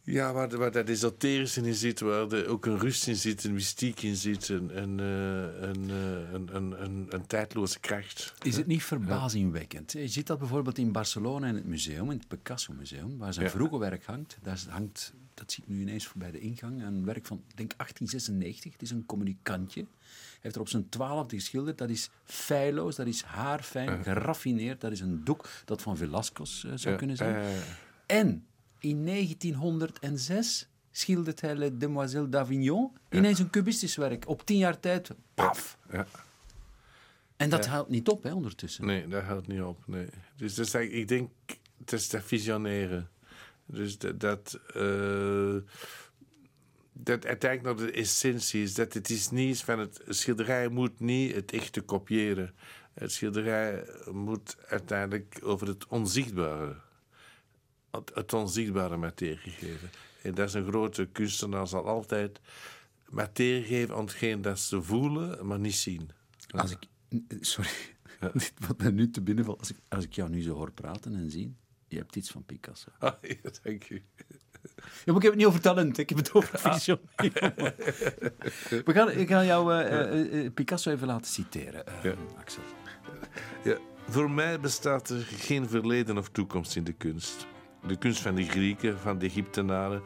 [0.04, 3.52] ja, waar, waar dat esoterische in zit, waar er ook een rust in zit, een
[3.52, 8.34] mystiek in zit, een, een, eh, een, eh, een, een, een, een tijdloze kracht.
[8.42, 9.92] Is het niet verbazingwekkend?
[9.92, 13.46] Je ziet dat bijvoorbeeld in Barcelona in het museum, in het Picasso Museum, waar zijn
[13.46, 13.52] Ja.
[13.52, 14.38] vroege werk hangt.
[14.42, 17.72] Daar hangt, dat zie ik nu ineens voorbij de ingang, een werk van, ik denk
[17.76, 18.72] 1896.
[18.72, 19.80] Het is een communicantje.
[19.80, 21.78] Hij heeft er op zijn twaalfde geschilderd.
[21.78, 24.80] Dat is feilloos, dat is haarfijn, geraffineerd.
[24.80, 27.34] Dat is een doek dat van Velasquez eh, zou Ja, kunnen zijn.
[27.34, 27.62] ja, ja, ja.
[28.06, 28.44] En
[28.82, 32.90] in 1906 schildert hij Le Demoiselle d'Avignon.
[33.10, 34.28] Ineens een cubistisch werk.
[34.28, 35.78] Op tien jaar tijd, paf.
[35.92, 36.06] Ja.
[37.36, 38.86] En dat houdt niet op, hè, ondertussen.
[38.86, 39.86] Nee, dat houdt niet op.
[39.86, 40.06] Nee.
[40.36, 41.30] Dus dat is eigenlijk, ik denk,
[41.78, 43.10] het is dat visioneren.
[43.66, 45.56] Dus dat, dat, eh,
[46.92, 48.74] dat uiteindelijk nog de essentie is.
[48.74, 52.54] Dat het is niet van het schilderij moet niet het echte kopiëren.
[52.94, 56.76] Het schilderij moet uiteindelijk over het onzichtbare,
[57.92, 59.90] het, het onzichtbare materie geven.
[60.22, 62.40] En dat is een grote kunstenaar zal altijd
[63.08, 66.10] materie geven aan hetgeen dat ze voelen, maar niet zien.
[66.50, 66.78] Als ik,
[67.40, 67.70] sorry,
[68.32, 69.58] dit wat mij nu te binnen valt.
[69.58, 71.56] Als ik, als ik jou nu zo hoor praten en zien,
[71.88, 72.90] je hebt iets van Picasso.
[72.98, 74.02] Ah, ja, dank u.
[75.04, 77.00] Ja, maar ik heb het niet over talent, ik heb het over vision.
[78.84, 82.14] We gaan, ik ga jou eh, eh, eh, Picasso even laten citeren, Ja.
[82.38, 82.62] Axel.
[83.64, 83.78] Ja,
[84.08, 87.46] voor mij bestaat er geen verleden of toekomst in de kunst.
[87.86, 90.02] De kunst van de Grieken, van de Egyptenaren,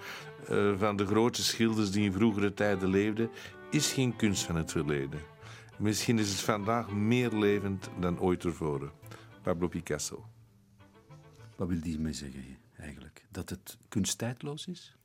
[0.48, 3.30] eh, van de grote schilders die in vroegere tijden leefden,
[3.70, 5.20] is geen kunst van het verleden.
[5.78, 8.90] Misschien is het vandaag meer levend dan ooit tevoren.
[9.42, 10.26] Pablo Picasso.
[11.56, 13.24] Wat wil die mee zeggen eigenlijk?
[13.30, 14.96] Dat het kunst tijdloos is?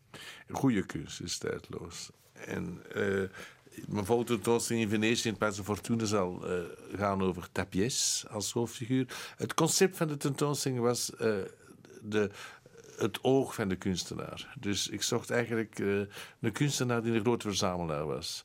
[0.49, 2.09] Goede kunst is tijdloos.
[2.33, 3.29] En uh,
[3.87, 6.63] mijn fototentoonstelling in Venetië in het Palazzo Fortuna zal uh,
[6.95, 9.33] gaan over Tapies als hoofdfiguur.
[9.37, 11.35] Het concept van de tentoonstelling was uh,
[12.01, 12.31] de,
[13.01, 14.53] het oog van de kunstenaar.
[14.59, 15.79] Dus ik zocht eigenlijk
[16.39, 18.43] een kunstenaar die een grote verzamelaar was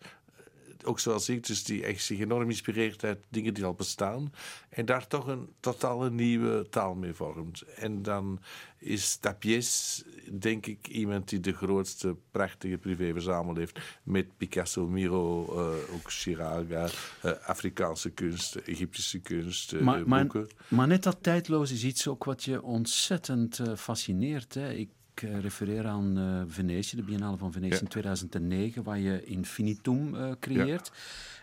[0.86, 4.32] ook zoals ik, dus die echt zich enorm inspireert uit dingen die al bestaan.
[4.68, 7.62] En daar toch een totaal nieuwe taal mee vormt.
[7.62, 8.40] En dan
[8.78, 13.78] is Tapies, denk ik, iemand die de grootste prachtige privé verzameld heeft.
[14.02, 16.88] Met Picasso, Miro, uh, ook Chiraga,
[17.24, 20.40] uh, Afrikaanse kunst, Egyptische kunst, uh, maar, boeken.
[20.40, 24.54] Maar, maar, net dat tijdloos is iets ook wat je ontzettend fascineert.
[24.54, 24.72] Hè?
[24.72, 24.90] Ik
[25.22, 30.30] ik refereer aan uh, Venetië, de Biennale van Venetië in 2009, waar je Infinitum uh,
[30.40, 30.90] creëert.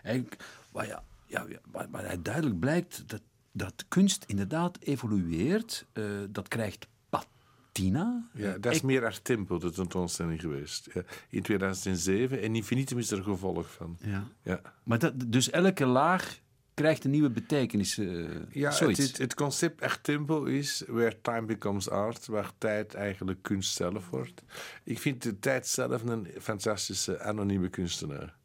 [0.03, 0.09] Ja.
[0.09, 0.27] En,
[0.71, 5.85] waar, ja, ja, waar, waar duidelijk blijkt dat, dat kunst inderdaad evolueert.
[5.93, 8.29] Uh, dat krijgt patina.
[8.33, 8.83] Ja, dat is ik...
[8.83, 10.89] meer art tempo, de tentoonstelling geweest.
[10.93, 12.41] Ja, in 2007.
[12.41, 13.97] En Infinitum is er gevolg van.
[13.99, 14.27] Ja.
[14.41, 14.61] Ja.
[14.83, 16.39] Maar dat, dus elke laag
[16.73, 17.97] krijgt een nieuwe betekenis.
[17.97, 18.99] Uh, ja, zoiets.
[18.99, 24.09] Het, het, concept echt tempo is where time becomes art, waar tijd eigenlijk kunst zelf
[24.09, 24.43] wordt.
[24.83, 28.35] Ik vind de tijd zelf een fantastische anonieme kunstenaar.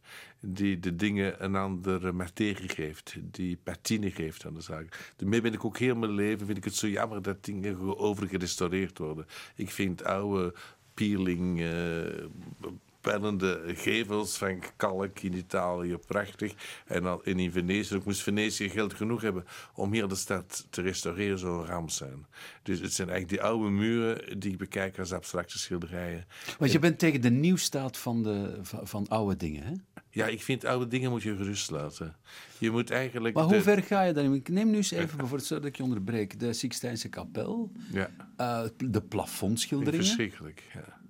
[0.40, 5.12] Die de dingen een andere materie geeft, die patine geeft aan de zaak.
[5.16, 8.98] Daarmee ben ik ook heel mijn leven, vind ik het zo jammer dat dingen overgerestaureerd
[8.98, 9.26] worden.
[9.54, 10.54] Ik vind oude
[10.94, 16.54] peeling, uh, spannende gevels van kalk in Italië, prachtig.
[16.86, 20.82] En, al, in Venetië, ik moest Venetië geld genoeg hebben om hier de stad te
[20.82, 22.26] restaureren, zou een ramp zijn.
[22.62, 26.26] Dus het zijn eigenlijk die oude muren die ik bekijk als abstracte schilderijen.
[26.58, 29.72] Want je bent tegen de nieuwstaat van, de, van, oude dingen, hè?
[30.10, 32.16] Ja, ik vind oude dingen moet je gerust laten.
[32.58, 33.34] Je moet eigenlijk...
[33.34, 34.34] Maar hoe ver ga je dan?
[34.34, 38.10] Ik neem nu eens even, bijvoorbeeld, zodat ik je onderbreek, de Sixtijnse kapel, ja.
[38.40, 40.06] Uh, de plafondschilderingen.
[40.06, 41.00] Verschrikkelijk, ja.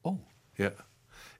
[0.00, 0.20] Oh.
[0.54, 0.88] Ja.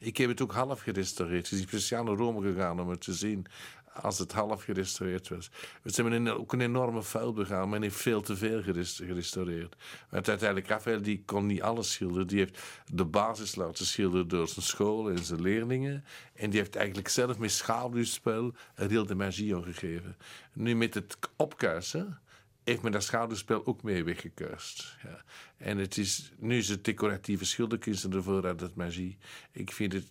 [0.00, 1.50] Ik heb het ook half gerestaureerd.
[1.50, 3.46] Ik ben speciaal naar Rome gegaan om het te zien
[3.92, 5.50] als het half gerestaureerd was.
[5.82, 7.68] We hebben ook een enorme fout begaan.
[7.68, 8.62] Men heeft veel te veel
[8.96, 9.76] gerestaureerd.
[10.08, 12.26] Want uiteindelijk, Raphaël die kon niet alles schilderen.
[12.26, 12.58] Die heeft
[12.92, 16.04] de basis laten schilderen door zijn school en zijn leerlingen.
[16.34, 20.16] En die heeft eigenlijk zelf met schaduwspel een heel de magie gegeven.
[20.52, 22.18] Nu met het opkuisen
[22.64, 24.96] heeft men dat schouderspel ook mee weggekuist.
[25.02, 25.22] Ja.
[25.56, 29.18] En het is, nu is het decoratieve schilderkunst ervoor uit het magie.
[29.52, 30.06] Ik vind het,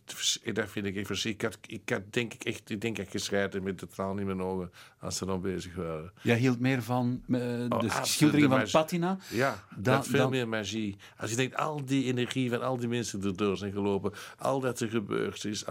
[0.54, 3.64] dat vind ik echt Ik had, ik had denk ik echt, ik denk echt gescheiden
[3.64, 6.12] met de traan in mijn ogen als ze dan bezig waren.
[6.22, 9.18] Jij hield meer van uh, de oh, schilderingen van Patina?
[9.30, 10.98] Ja, dat veel meer magie.
[11.18, 14.80] Als je denkt, al die energie van al die mensen erdoor zijn gelopen, al dat
[14.80, 15.64] er gebeurd is,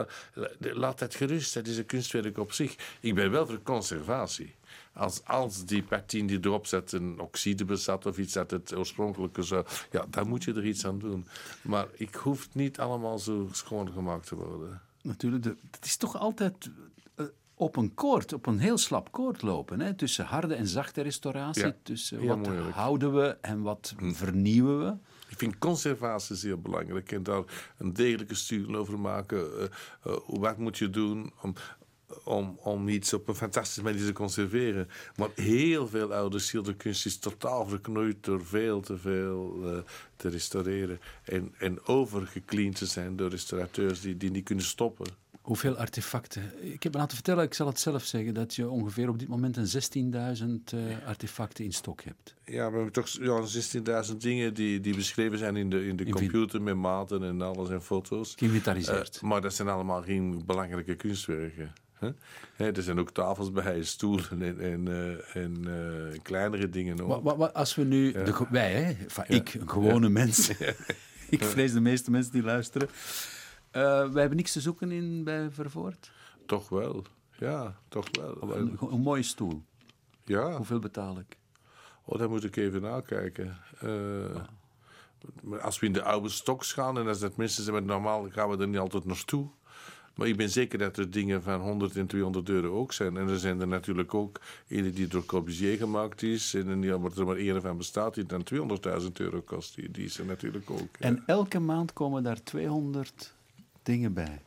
[0.59, 1.55] laat dat gerust.
[1.55, 2.77] Dat is een kunstwerk op zich.
[3.01, 4.55] Ik ben wel voor conservatie
[4.99, 9.43] als, als die patine die erop zet een oxide bezat of iets uit het oorspronkelijke
[9.43, 11.27] zou, ja, dan moet je er iets aan doen.
[11.63, 14.81] Maar ik hoef niet allemaal zo schoon gemaakt te worden.
[15.03, 16.71] Natuurlijk, het is toch altijd
[17.17, 19.81] uh, op een koord, op een heel slap koord lopen.
[19.81, 19.95] Hè?
[19.95, 22.75] Tussen harde en zachte restauratie, ja, tussen wat moeilijk.
[22.75, 24.13] houden we en wat hm.
[24.13, 24.97] vernieuwen we.
[25.29, 27.43] Ik vind conservatie zeer belangrijk en daar
[27.77, 29.39] een degelijke studie over maken.
[29.59, 29.63] Uh,
[30.07, 31.55] uh, wat moet je doen om
[32.25, 34.89] om, om iets op een fantastische manier te conserveren.
[35.17, 39.79] Maar heel veel oude schilderkunst is totaal verknoeid door veel te veel uh,
[40.17, 41.01] te restaureren.
[41.25, 45.07] En, en overgecleand te zijn door restaurateurs die, die niet kunnen stoppen.
[45.41, 46.73] Hoeveel artefacten?
[46.73, 49.29] Ik heb me laten vertellen, ik zal het zelf zeggen, dat je ongeveer op dit
[49.29, 50.13] moment een
[50.73, 52.35] 16.000 uh, artefacten in stok hebt.
[52.45, 53.43] Ja, we hebben toch ja,
[54.11, 57.71] 16.000 dingen die, die beschreven zijn in de, in de computer met maten en alles
[57.71, 58.35] en foto's.
[58.37, 59.17] Geïnventariseerd.
[59.17, 61.73] Uh, maar dat zijn allemaal geen belangrijke kunstwerken.
[62.57, 67.01] Er zijn ook tafels bij, stoelen en, en, uh, en uh, kleinere dingen.
[67.01, 67.37] Ook.
[67.37, 68.25] Wat, als we nu, ja.
[68.25, 69.25] de, wij, hè, ja.
[69.27, 70.49] ik, een gewone mens,
[71.31, 72.89] ik vrees de meeste mensen die luisteren.
[72.89, 76.11] Uh, wij hebben niks te zoeken in bij Vervoort?
[76.47, 77.05] Toch wel,
[77.39, 78.57] ja, toch wel.
[78.57, 79.63] Een, een mooie stoel.
[80.25, 80.57] Ja.
[80.57, 81.37] Hoeveel betaal ik?
[82.05, 83.57] Oh, daar moet ik even nakijken.
[83.83, 85.63] Oh.
[85.63, 88.57] Als we in de oude stoks gaan en als dat mensen zijn, normaal gaan we
[88.57, 89.49] er niet altijd naartoe.
[90.19, 93.17] Maar ik ben zeker dat er dingen van 100 en 200 euro ook zijn.
[93.17, 96.55] En er zijn er natuurlijk ook ene die door Corbusier gemaakt is.
[96.55, 98.45] En die er maar één van bestaat die dan
[99.03, 99.75] 200.000 euro kost.
[99.75, 100.97] Die, die natuurlijk ook.
[100.99, 103.35] En elke maand komen daar 200
[103.83, 104.41] dingen bij.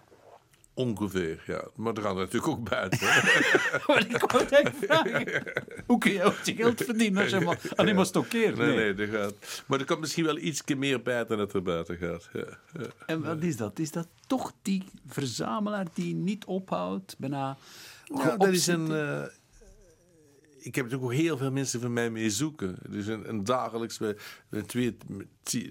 [0.74, 1.64] Ongeveer, ja.
[1.76, 3.00] Maar er gaan er natuurlijk ook buiten.
[3.88, 5.44] maar ik wou echt vragen.
[5.86, 8.58] Hoe kun je ook je geld verdienen als je maar alleen maar stokkeert?
[8.58, 9.64] Nee, nee, nee gaat.
[9.68, 12.30] Maar er komt misschien wel iets meer bij dan het er buiten gaat.
[12.34, 12.88] Ja, ja.
[13.06, 13.80] En wat is dat?
[13.80, 17.58] Is dat toch die verzamelaar die niet ophoudt, bijna...
[18.04, 18.92] Ja, dat is een...
[18.92, 19.24] Uh,
[20.64, 22.78] ik heb natuurlijk ook heel veel mensen van mij mee zoeken.
[22.90, 24.16] Dus een, een dagelijks, we,
[24.50, 24.98] we twee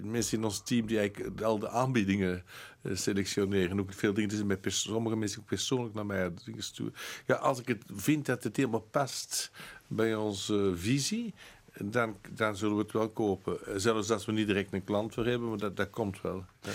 [0.03, 2.43] mensen in ons team die eigenlijk al de aanbiedingen
[2.81, 3.79] uh, selectioneren.
[3.79, 6.93] Ook veel dingen, dus met sommige mensen ook persoonlijk naar mij dingen.
[7.27, 9.51] Ja, als ik het vind dat het helemaal past
[9.87, 11.33] bij onze visie,
[11.77, 13.81] dan, dan zullen we het wel kopen.
[13.81, 16.45] Zelfs als we niet direct een klant voor hebben, maar dat, dat komt wel.
[16.61, 16.71] Ja.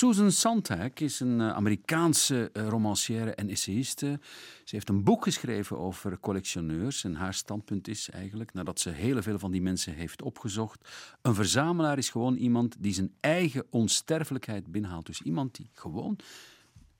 [0.00, 4.20] Susan Sontag is een eh, Amerikaanse eh, romancière en essayiste.
[4.64, 7.04] Ze heeft een boek geschreven over collectioneurs.
[7.04, 10.88] En haar standpunt is eigenlijk, nadat ze heel veel van die mensen heeft opgezocht,
[11.22, 15.06] een verzamelaar is gewoon iemand die zijn eigen onsterfelijkheid binnenhaalt.
[15.06, 16.18] Dus iemand die gewoon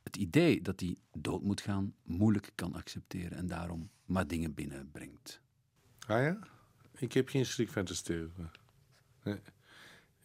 [0.03, 5.41] het idee dat hij dood moet gaan moeilijk kan accepteren en daarom maar dingen binnenbrengt.
[6.07, 6.39] Ah ja?
[6.97, 8.51] Ik heb geen schrik van te sterven.
[9.25, 9.39] Nee.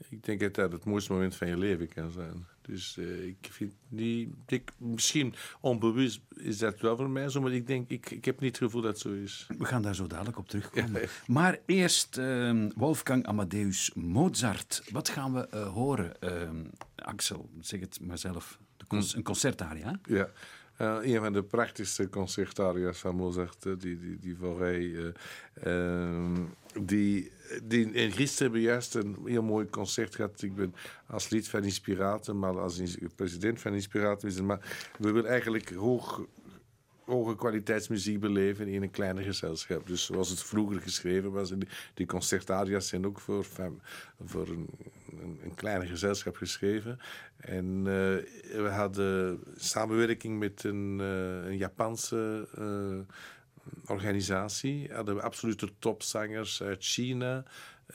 [0.09, 2.45] Ik denk dat dat het mooiste moment van je leven kan zijn.
[2.61, 4.29] Dus uh, ik vind niet.
[4.47, 8.39] Ik, misschien onbewust is dat wel voor mij zo, maar ik denk, ik, ik heb
[8.39, 9.47] niet het gevoel dat het zo is.
[9.57, 11.01] We gaan daar zo dadelijk op terugkomen.
[11.01, 14.83] Ja, maar eerst uh, Wolfgang Amadeus Mozart.
[14.91, 16.13] Wat gaan we uh, horen,
[16.95, 17.49] Axel?
[17.61, 18.59] Zeg het maar zelf.
[18.87, 18.95] Hm.
[18.95, 19.99] Een concertaria?
[20.03, 20.29] Ja.
[20.81, 25.15] Uh, een van de prachtigste concertaria's van Mozart, die, die, die Forêt.
[25.63, 26.37] Uh,
[26.81, 27.31] die
[27.63, 30.41] die, en gisteren hebben juist een heel mooi concert gehad.
[30.41, 30.75] Ik ben
[31.07, 32.81] als lid van Inspiraten, maar als
[33.15, 34.45] president van Inspiraten.
[34.45, 36.25] Maar we willen eigenlijk hoog,
[37.05, 39.87] hoge kwaliteitsmuziek beleven in een kleiner gezelschap.
[39.87, 41.53] Dus zoals het vroeger geschreven was.
[41.93, 43.45] die, concertaria's zijn ook voor,
[44.25, 44.69] voor een,
[45.63, 46.99] een, gezelschap geschreven.
[47.37, 47.83] En uh,
[48.63, 52.47] we hadden samenwerking met een, uh, een Japanse...
[52.59, 53.15] Uh,
[53.85, 57.43] organisatie hadden we absolute topzangers uit China,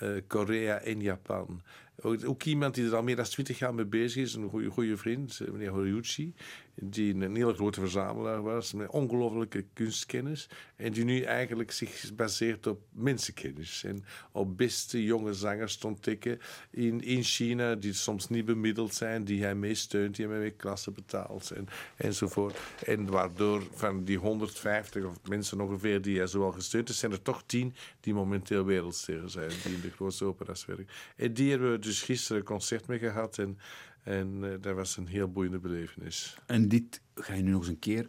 [0.02, 1.62] uh, Korea en Japan.
[2.02, 4.96] Ook, ook, iemand die er al meer dan twintig jaar mee bezig is, een goede
[4.96, 6.34] vriend, meneer Horiuchi
[6.74, 10.48] die een hele grote verzamelaar was, met ongelofelijke kunstkennis.
[10.76, 13.84] En die nu eigenlijk zich baseert op mensenkennis.
[13.84, 16.38] En op beste jonge zangers te ontdekken
[16.70, 20.50] in, in China, die soms niet bemiddeld zijn, die hij mee steunt, die hij mee
[20.50, 22.58] klasse betaalt en, enzovoort.
[22.84, 27.22] En waardoor van die 150 of mensen ongeveer die hij zoal gesteund heeft, zijn er
[27.22, 30.88] toch tien die momenteel wereldsterren zijn, die in de grootste opera's werken.
[31.16, 33.38] En die hebben we dus gisteren een concert mee gehad.
[33.38, 33.58] En
[34.02, 36.36] en uh, dat was een heel boeiende belevenis.
[36.46, 38.08] En dit ga je nu nog eens een keer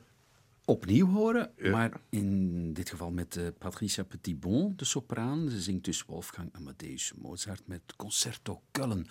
[0.65, 5.49] opnieuw horen, maar in dit geval met uh, Patricia Petitbon, de sopraan.
[5.49, 9.08] Ze zingt dus Wolfgang Amadeus Mozart met Concerto Köln.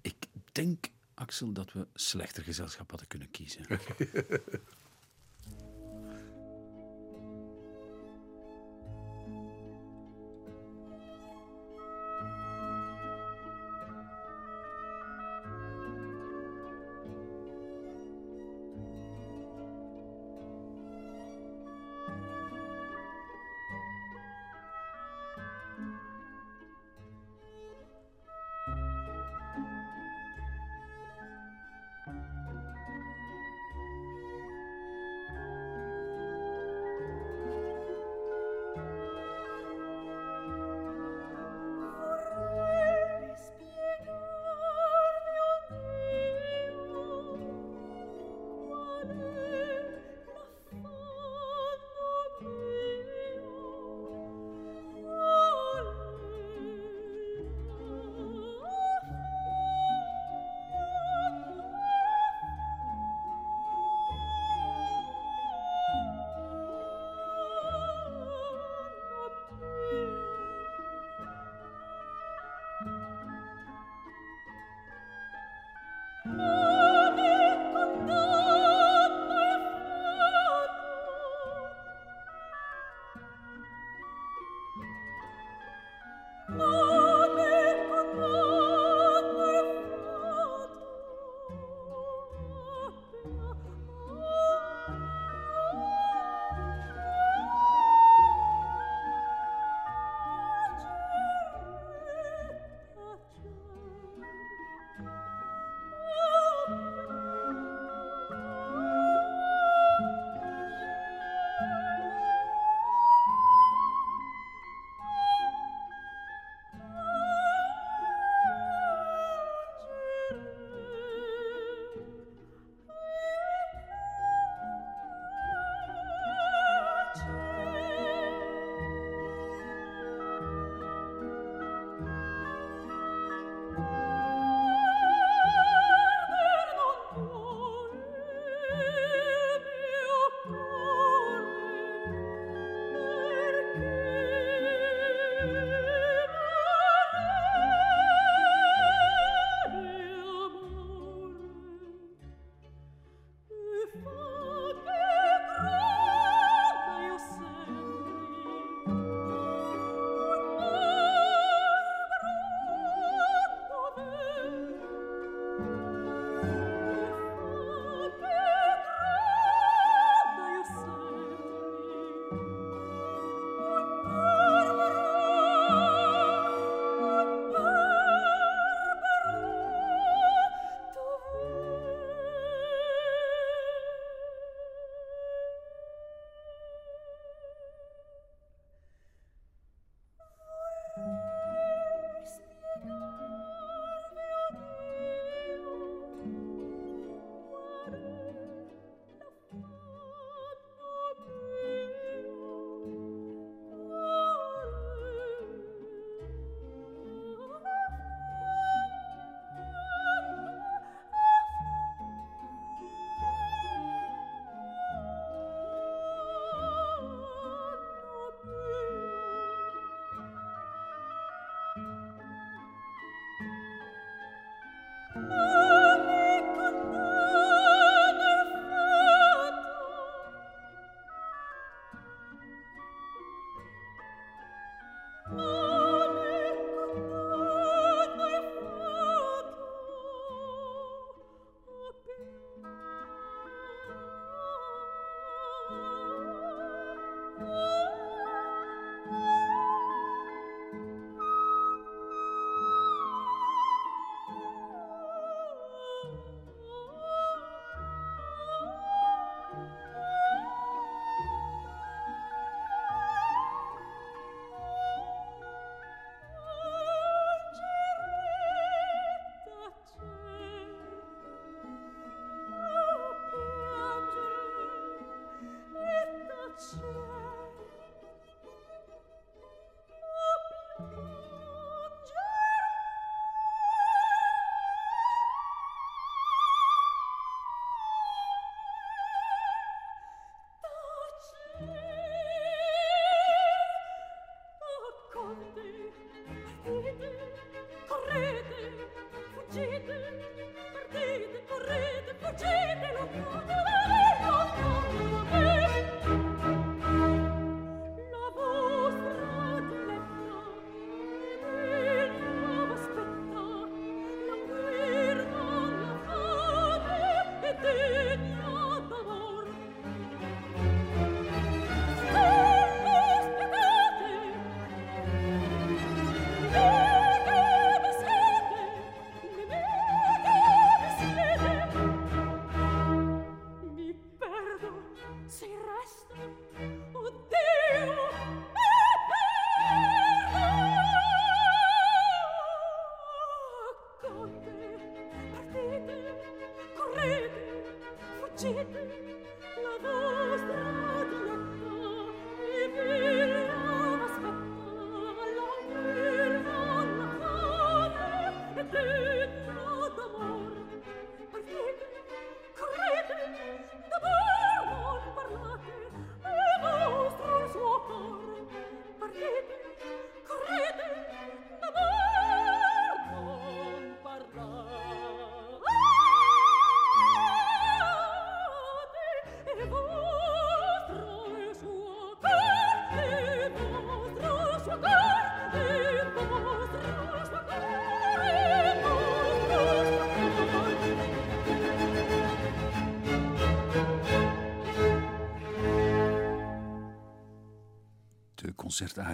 [0.00, 0.16] Ik
[0.52, 3.66] denk, Axel, dat we slechter gezelschap hadden kunnen kiezen.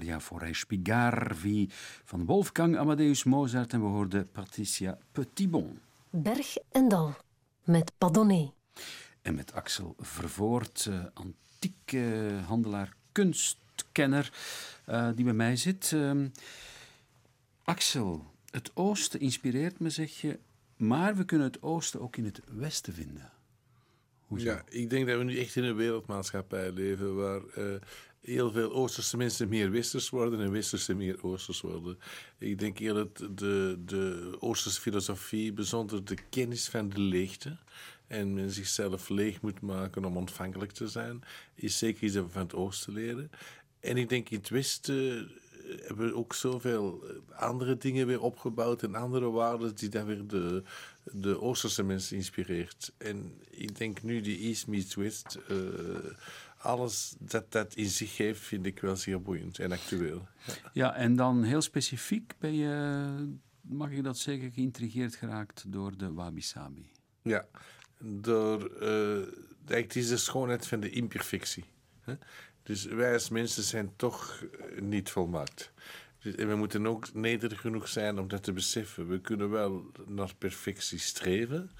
[0.03, 1.68] concertaria voor Spigarvi
[2.05, 5.78] van Wolfgang Amadeus Mozart en we hoorden Patricia Petitbon.
[6.11, 7.14] Berg en Dal
[7.64, 8.50] met Padonnet.
[9.22, 14.32] En met Axel Vervoort, uh, antieke handelaar, kunstkenner,
[14.88, 15.90] uh, die bij mij zit.
[15.90, 16.26] Uh,
[17.64, 20.38] Axel, het oosten inspireert me, zeg je,
[20.76, 23.30] maar we kunnen het oosten ook in het westen vinden.
[24.26, 24.50] Hoezo?
[24.50, 27.74] Ja, ik denk dat we nu echt in een wereldmaatschappij leven waar uh,
[28.23, 31.99] heel veel Oosterse mensen meer Westers worden en Westerse meer Oosters worden.
[32.39, 37.57] Ik denk eerder dat de, de Oosterse filosofie bijzonder de kennis van de leegte
[38.07, 41.23] en men zichzelf leeg moet maken om ontvankelijk te zijn,
[41.55, 43.31] is zeker iets dat we van het Oosten leren.
[43.81, 45.31] En ik denk in het Westen
[45.81, 47.05] hebben we ook zoveel
[47.35, 50.62] andere dingen weer opgebouwd en andere waarden die dan weer de,
[51.05, 52.93] de Oosterse mensen inspireert.
[52.97, 55.39] En ik denk nu die East meets West.
[55.51, 55.57] Uh,
[56.62, 60.28] alles dat dat in zich heeft, vind ik wel zeer boeiend en actueel.
[60.46, 65.96] Ja, ja en dan heel specifiek ben je, mag ik dat zeggen, geïntrigeerd geraakt door
[65.96, 66.90] de wabi-sabi.
[67.22, 67.46] Ja,
[67.98, 69.26] door, uh,
[69.64, 71.64] het is de schoonheid van de imperfectie.
[72.00, 72.14] Hè?
[72.62, 75.72] Dus wij als mensen zijn toch eh, niet volmaakt.
[76.18, 79.08] Dus, en we moeten ook nederig genoeg zijn om dat te beseffen.
[79.08, 81.70] We kunnen wel naar perfectie streven,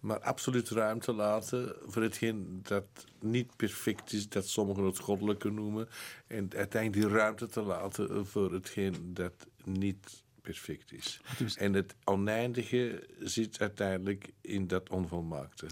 [0.00, 5.88] maar absoluut ruimte laten voor hetgeen dat niet perfect is, dat sommigen het goddelijke noemen.
[6.26, 11.20] En uiteindelijk die ruimte te laten voor hetgeen dat niet perfect is.
[11.38, 15.66] Dus- en het oneindige zit uiteindelijk in dat onvolmaakte.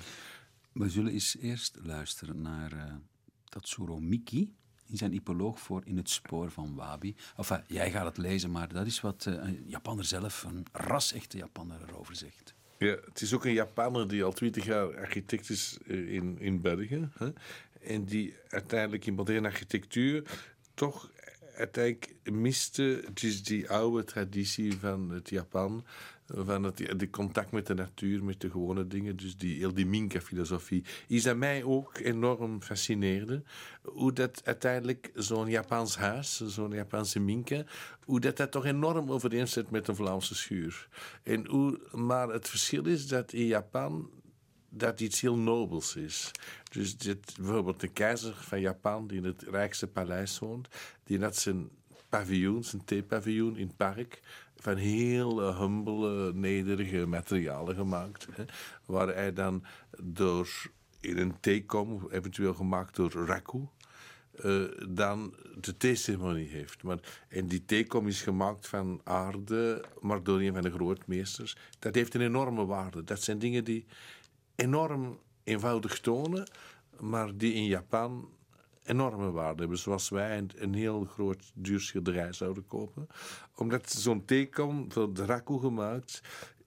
[0.73, 2.95] We zullen eens eerst luisteren naar uh,
[3.45, 4.55] Tatsuro Miki
[4.87, 7.17] in zijn hypoloog voor In het spoor van Wabi.
[7.37, 11.37] Enfin, jij gaat het lezen, maar dat is wat uh, een Japanner zelf, een ras-echte
[11.37, 12.55] Japanner, erover zegt.
[12.79, 16.61] Ja, het is ook een Japanner die al twintig jaar architect is eh, in, in
[16.61, 17.09] België.
[17.19, 17.29] Hè?
[17.81, 20.23] En die uiteindelijk in moderne architectuur
[20.75, 21.11] toch
[21.55, 25.85] uiteindelijk miste dus die oude traditie van het Japan
[26.35, 29.17] van het die contact met de natuur, met de gewone dingen.
[29.17, 30.85] Dus die, heel die Minka-filosofie.
[31.07, 33.43] Iets dat mij ook enorm fascineerde.
[33.83, 37.65] Hoe dat uiteindelijk zo'n Japans huis, zo'n Japanse Minka,
[38.05, 40.89] hoe dat, dat toch enorm overeenstemt met een Vlaamse schuur.
[41.23, 44.11] En hoe, maar het verschil is dat in Japan
[44.71, 46.31] dat iets heel nobels is.
[46.71, 50.69] Dus dit, bijvoorbeeld de keizer van Japan, die in het rijkste paleis woont,
[51.05, 51.69] die had zijn
[52.09, 54.21] paviljoen, zijn theepaviljoen in het park
[54.61, 58.27] van heel uh, humble, nederige materialen gemaakt.
[58.33, 58.45] Hè,
[58.87, 59.65] waar hij dan
[60.03, 60.49] door
[61.01, 63.69] in een theekom, eventueel gemaakt door Raku,
[64.45, 66.83] uh, dan de theeceremonie heeft.
[66.83, 66.99] Maar,
[67.29, 71.57] en die theekom is gemaakt van aarde, maar door een van de grootmeesters.
[71.79, 73.05] Dat heeft een enorme waarde.
[73.05, 73.85] Dat zijn dingen die
[74.55, 76.51] enorm eenvoudig tonen,
[77.01, 78.29] maar die in Japan
[78.89, 79.79] enorme waarde hebben.
[79.79, 83.07] Zoals wij een, heel groot duur schilderij zouden kopen.
[83.55, 86.21] Omdat zo'n teken de raku gemaakt.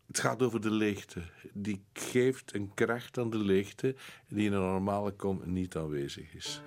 [0.07, 1.21] Het gaat over de leegte.
[1.53, 3.95] Die geeft een kracht aan de leegte
[4.27, 6.61] die in een normale kom niet aanwezig is.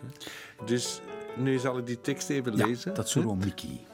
[0.64, 1.00] Dus
[1.36, 2.94] nu zal ik die tekst even ja, lezen.
[2.94, 3.86] Dat is zo Mickey.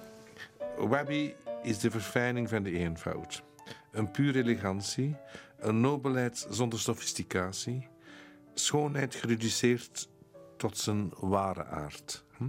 [0.77, 3.43] Wabi is de verfijning van de eenvoud.
[3.91, 5.17] Een pure elegantie,
[5.59, 7.89] een nobelheid zonder sofisticatie,
[8.55, 10.09] schoonheid gereduceerd
[10.61, 12.25] tot zijn ware aard.
[12.37, 12.49] Hm?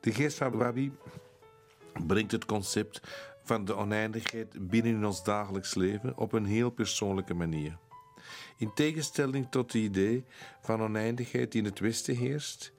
[0.00, 0.92] De geest van Wabi
[2.06, 3.00] brengt het concept
[3.42, 7.78] van de oneindigheid binnen in ons dagelijks leven op een heel persoonlijke manier.
[8.56, 10.24] In tegenstelling tot het idee
[10.60, 12.72] van oneindigheid die in het Westen heerst,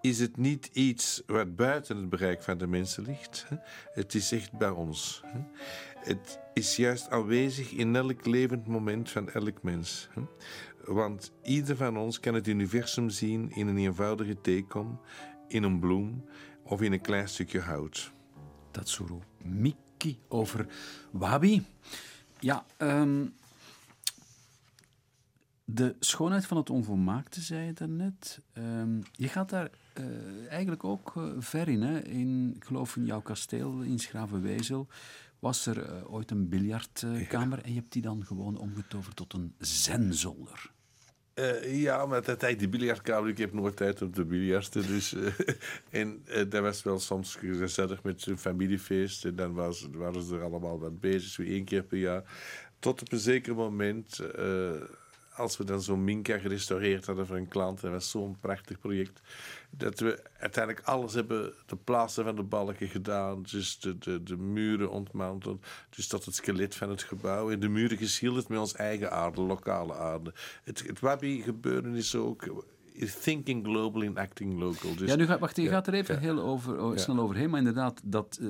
[0.00, 3.46] is het niet iets wat buiten het bereik van de mensen ligt.
[3.92, 5.22] Het is echt bij ons.
[5.94, 10.08] Het is juist aanwezig in elk levend moment van elk mens.
[10.92, 15.00] Want ieder van ons kan het universum zien in een eenvoudige teekom,
[15.48, 16.24] in een bloem
[16.62, 18.12] of in een klein stukje hout.
[18.70, 20.66] Tatsuro Miki over
[21.10, 21.66] Wabi.
[22.38, 23.34] Ja, um,
[25.64, 28.40] de schoonheid van het onvolmaakte, zei je daarnet.
[28.52, 32.00] Um, je gaat daar uh, eigenlijk ook uh, ver in, hè?
[32.00, 32.52] in.
[32.56, 34.86] Ik geloof in jouw kasteel in Schravenwezel
[35.38, 37.64] was er uh, ooit een biljartkamer ja.
[37.64, 40.70] en je hebt die dan gewoon omgetoverd tot een zenzolder.
[41.40, 44.86] Uh, ja, maar dat tijd die biljartkamer, ik heb nooit tijd om te biljarten.
[44.86, 45.26] Dus, uh,
[46.00, 49.24] en uh, was wel soms gezellig met zijn familiefeest.
[49.24, 52.22] En dan was, waren ze er allemaal wat bezig, zo één keer per jaar.
[52.78, 54.20] Tot op een zeker moment
[55.34, 59.20] als we dan zo'n Minka gerestaureerd hadden voor een klant, dat was zo'n prachtig project,
[59.70, 64.36] dat we uiteindelijk alles hebben, de plaatsen van de balken gedaan, dus de, de, de
[64.36, 67.50] muren ontmanteld, dus tot het skelet van het gebouw.
[67.50, 70.32] En de muren geschilderd met ons eigen aarde, lokale aarde.
[70.64, 72.64] Het, het Wabi gebeuren is ook
[72.98, 74.94] thinking global in acting local.
[74.94, 77.58] Dus, ja, nu gaat, wacht, je gaat er even heel over, oh, snel overheen, maar
[77.58, 78.48] inderdaad, dat uh,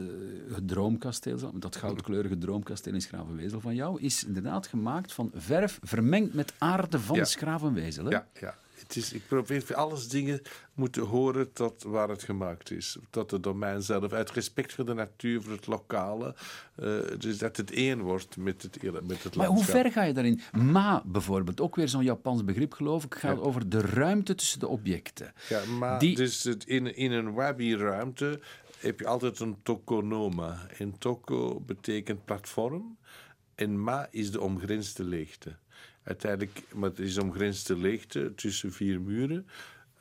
[0.55, 6.34] het droomkasteel, dat goudkleurige droomkasteel in Schravenwezel van jou, is inderdaad gemaakt van verf vermengd
[6.34, 7.26] met aarde van.
[7.26, 8.05] Schravenwezel.
[8.05, 8.11] Hè?
[8.11, 8.55] Ja, ja.
[8.91, 10.43] Het is, ik probeer alles dingen
[10.74, 12.97] moeten horen tot waar het gemaakt is.
[13.11, 14.12] Tot het domein zelf.
[14.12, 16.34] Uit respect voor de natuur, voor het lokale.
[16.80, 19.36] Uh, dus dat het één wordt met het, met het landschap.
[19.36, 20.41] Maar hoe ver ga je daarin?
[20.53, 23.43] Ma bijvoorbeeld, ook weer zo'n Japans begrip geloof ik, gaat ja.
[23.43, 25.32] over de ruimte tussen de objecten.
[25.49, 26.16] Ja, maar Die...
[26.16, 28.41] dus het, in, in een wabi-ruimte
[28.78, 30.66] heb je altijd een tokonoma.
[30.78, 32.99] En toko betekent platform.
[33.55, 35.57] En ma is de omgrensde leegte
[36.03, 39.47] uiteindelijk, maar het is omgrensde leegte tussen vier muren.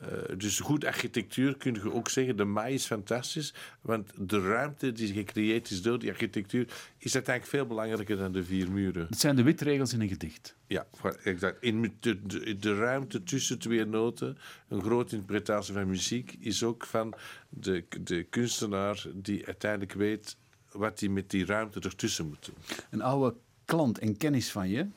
[0.01, 4.91] Uh, dus goed architectuur kun je ook zeggen, de maai is fantastisch, want de ruimte
[4.91, 9.05] die gecreëerd is door die architectuur is uiteindelijk veel belangrijker dan de vier muren.
[9.09, 10.55] Het zijn de witregels in een gedicht.
[10.67, 10.87] Ja,
[11.23, 11.63] exact.
[11.63, 14.37] In de, de, de, ruimte tussen twee noten,
[14.67, 17.13] een grote interpretatie van muziek, is ook van
[17.49, 20.37] de, de kunstenaar die uiteindelijk weet
[20.71, 22.55] wat hij met die ruimte ertussen moet doen.
[22.89, 23.35] Een oude
[23.65, 24.87] klant en kennis van je,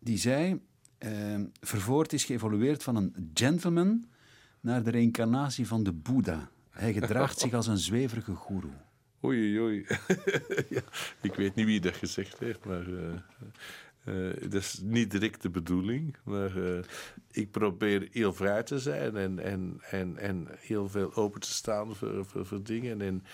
[0.00, 0.60] die zei:
[0.98, 4.04] uh, Vervoort is geëvolueerd van een gentleman
[4.60, 6.50] naar de reïncarnatie van de Boeddha.
[6.70, 8.70] Hij gedraagt zich als een zweverige goeroe.
[9.24, 9.86] Oei, oei.
[10.68, 10.82] ja,
[11.20, 13.12] ik weet niet wie dat gezegd heeft, maar uh,
[14.04, 16.16] uh, dat is niet direct de bedoeling.
[16.24, 16.78] Maar uh,
[17.30, 21.96] ik probeer heel vrij te zijn en, en, en, en heel veel open te staan
[21.96, 23.00] voor, voor, voor dingen.
[23.00, 23.24] En,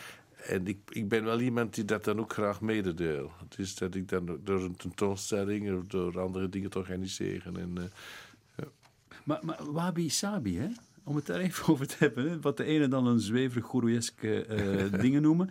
[0.48, 3.30] en ik, ik ben wel iemand die dat dan ook graag mededeel.
[3.56, 7.56] Dus dat ik dan door een tentoonstelling of door andere dingen te organiseren.
[7.56, 7.84] En, uh,
[8.56, 8.64] ja.
[9.24, 10.68] Maar, maar wabi sabi, hè?
[11.06, 12.30] om het daar even over te hebben.
[12.30, 12.40] Hè?
[12.40, 15.50] Wat de ene dan een zweverig goeroeske uh, dingen noemen.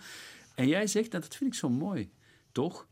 [0.56, 2.10] En jij zegt, en dat vind ik zo mooi,
[2.52, 2.88] toch?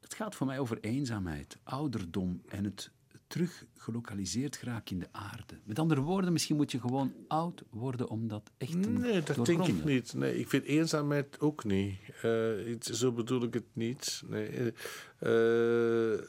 [0.00, 2.90] Het gaat voor mij over eenzaamheid, ouderdom en het,
[3.26, 5.58] terug gelokaliseerd geraakt in de aarde.
[5.64, 9.46] Met andere woorden, misschien moet je gewoon oud worden om dat echt te Nee, dat
[9.46, 10.14] denk ik niet.
[10.14, 11.96] Nee, ik vind eenzaamheid ook niet.
[12.22, 12.30] Eh,
[12.80, 14.22] zo bedoel ik het niet.
[14.26, 14.46] Nee,
[15.18, 16.20] eh, eh,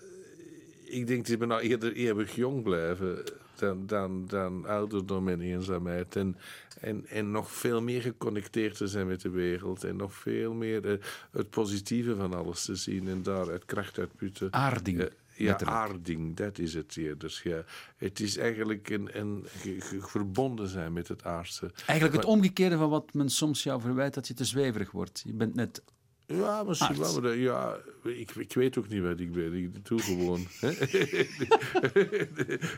[0.84, 3.24] ik denk dat we nou eerder eeuwig jong blijven
[3.56, 6.16] dan, dan, dan ouderdom en eenzaamheid.
[6.16, 6.38] En,
[6.80, 9.84] en, en nog veel meer geconnecteerd te zijn met de wereld.
[9.84, 11.00] En nog veel meer
[11.32, 14.54] het positieve van alles te zien en daaruit kracht uitputten.
[14.54, 15.10] Aarding.
[15.36, 17.42] Ja, aarding, dat is het eerder.
[17.44, 17.64] Ja.
[17.98, 19.46] Het is eigenlijk een, een
[20.00, 21.72] verbonden zijn met het aardse.
[21.86, 25.22] Eigenlijk het omgekeerde van wat men soms jou verwijt, dat je te zweverig wordt.
[25.26, 25.82] Je bent net...
[26.28, 27.22] Ja, misschien wel.
[27.22, 29.54] Maar ja, ik, ik weet ook niet wat ik ben.
[29.54, 30.40] Ik doe gewoon.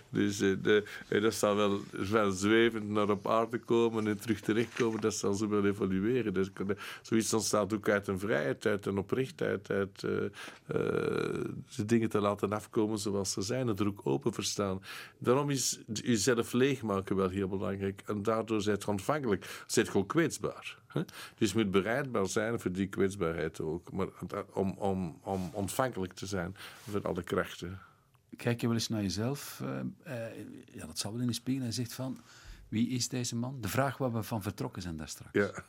[0.09, 1.79] dus eh, de, eh, dat zal wel,
[2.09, 5.01] wel zwevend naar op aarde komen en terug terechtkomen.
[5.01, 6.33] Dat zal ze wel evolueren.
[6.33, 6.49] Dus,
[7.01, 10.11] zoiets ontstaat ook uit een vrijheid, uit een oprechtheid, uit eh,
[11.75, 13.67] de dingen te laten afkomen zoals ze zijn.
[13.67, 14.81] Het er ook open voor staan.
[15.17, 18.01] Daarom is jezelf leegmaken wel heel belangrijk.
[18.05, 19.63] En daardoor zijt ontvankelijk.
[19.67, 20.77] Zijt gewoon kwetsbaar.
[20.87, 21.01] hè.
[21.37, 23.91] Dus je moet bereidbaar zijn voor die kwetsbaarheid ook.
[23.91, 24.07] Maar
[24.53, 26.55] om, om, om ontvankelijk te zijn
[26.89, 27.79] voor alle krachten.
[28.35, 29.61] Kijk je wel eens naar jezelf?
[29.63, 29.79] eh,
[30.25, 31.65] eh, ja, dat zal wel in de spiegel.
[31.65, 32.21] En zegt van,
[32.67, 33.61] wie is deze man?
[33.61, 35.33] De vraag waar we van vertrokken zijn daar straks.
[35.33, 35.51] Ja.
[35.53, 35.63] En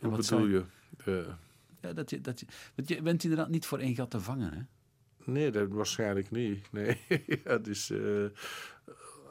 [0.00, 0.64] Hoe bedoel zou je?
[1.04, 1.34] Eh,
[1.80, 4.52] Ja, dat je, dat je, want je bent inderdaad niet voor één gat te vangen,
[4.52, 4.62] hè?
[5.32, 6.72] nee, dat waarschijnlijk niet.
[6.72, 7.00] Nee.
[7.44, 7.92] ja, dus,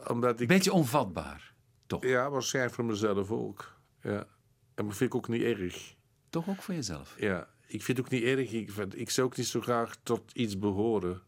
[0.08, 0.48] omdat ik...
[0.48, 1.54] Beetje onvatbaar,
[1.86, 2.04] toch?
[2.06, 3.80] Ja, waarschijnlijk voor mezelf ook.
[4.02, 4.28] Ja.
[4.76, 5.96] En dat vind ik ook niet erg.
[6.32, 7.16] Toch ook voor jezelf.
[7.20, 8.52] Ja, ik vind het ook niet erg.
[8.52, 11.22] Ik, vind, ik zou ook niet zo graag tot iets behoren.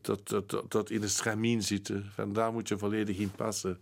[0.00, 2.04] Tot, tot, tot, tot in een stramien zitten.
[2.14, 3.80] Van daar moet je volledig in passen.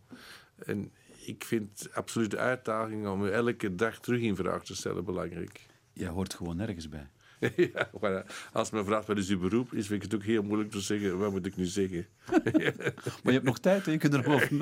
[0.59, 0.93] En
[1.25, 5.67] ik vind absoluut de uitdaging om elke dag terug in vraag te stellen belangrijk.
[5.93, 7.09] Jij hoort gewoon nergens bij.
[7.75, 10.43] ja, maar als men vraagt wat is uw beroep, is vind ik het ook heel
[10.43, 11.19] moeilijk te zeggen.
[11.19, 12.07] Wat moet ik nu zeggen?
[13.23, 13.93] Maar je hebt nog tijd, hè?
[13.93, 14.55] je kunt er nog over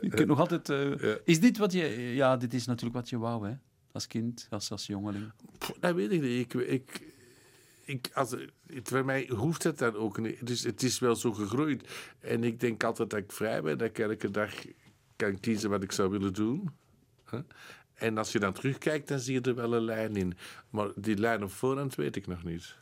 [0.00, 0.68] Je kunt nog altijd...
[0.68, 1.18] eh, Ja.
[1.24, 1.84] Is dit wat je...
[2.14, 3.54] Ja, dit is natuurlijk wat je wou, hè?
[3.92, 5.32] Als kind, als, als jongeling.
[5.80, 6.54] Dat weet ik niet.
[6.54, 7.12] Ik, ik,
[7.84, 8.34] ik, als,
[9.04, 10.50] mij hoeft het dan ook niet.
[10.50, 11.88] Is, het is wel zo gegroeid.
[12.20, 13.78] En ik denk altijd dat ik vrij ben.
[13.78, 14.54] Dat ik elke dag
[15.16, 16.70] kan kiezen wat ik zou willen doen.
[17.94, 20.34] En als je dan terugkijkt, dan zie je er wel een lijn in.
[20.70, 22.76] Maar die lijn op voorhand weet ik nog niet.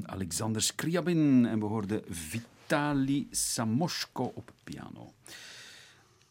[0.00, 1.46] Van Alexander Scriabin.
[1.46, 5.12] En we hoorden Vitali Samoshko op piano.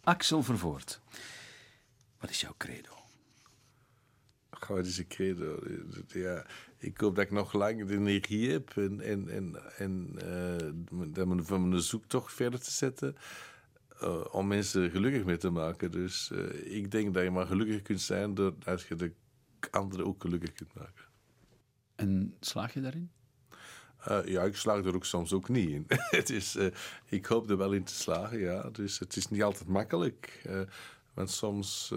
[0.04, 1.02] Axel Vervoort.
[2.20, 2.92] Wat is jouw credo?
[4.50, 5.60] Het is een credo.
[6.08, 6.46] Ja,
[6.78, 10.16] ik hoop dat ik nog lang de energie heb en, en, en, en
[11.28, 13.16] uh, van mijn zoektocht verder te zetten.
[14.02, 15.92] Uh, om mensen gelukkig mee te maken.
[15.92, 19.14] Dus uh, ik denk dat je maar gelukkig kunt zijn doordat je de
[19.72, 21.04] anderen ook gelukkig kunt maken.
[21.96, 23.12] En slaag je daarin?
[24.10, 25.86] Uh, ja, ik slaag er ook soms ook niet in.
[26.20, 26.58] het is,
[27.10, 28.70] ik hoop er wel in te slagen, ja.
[28.72, 30.48] Dus het is niet altijd makkelijk.
[31.14, 31.94] want soms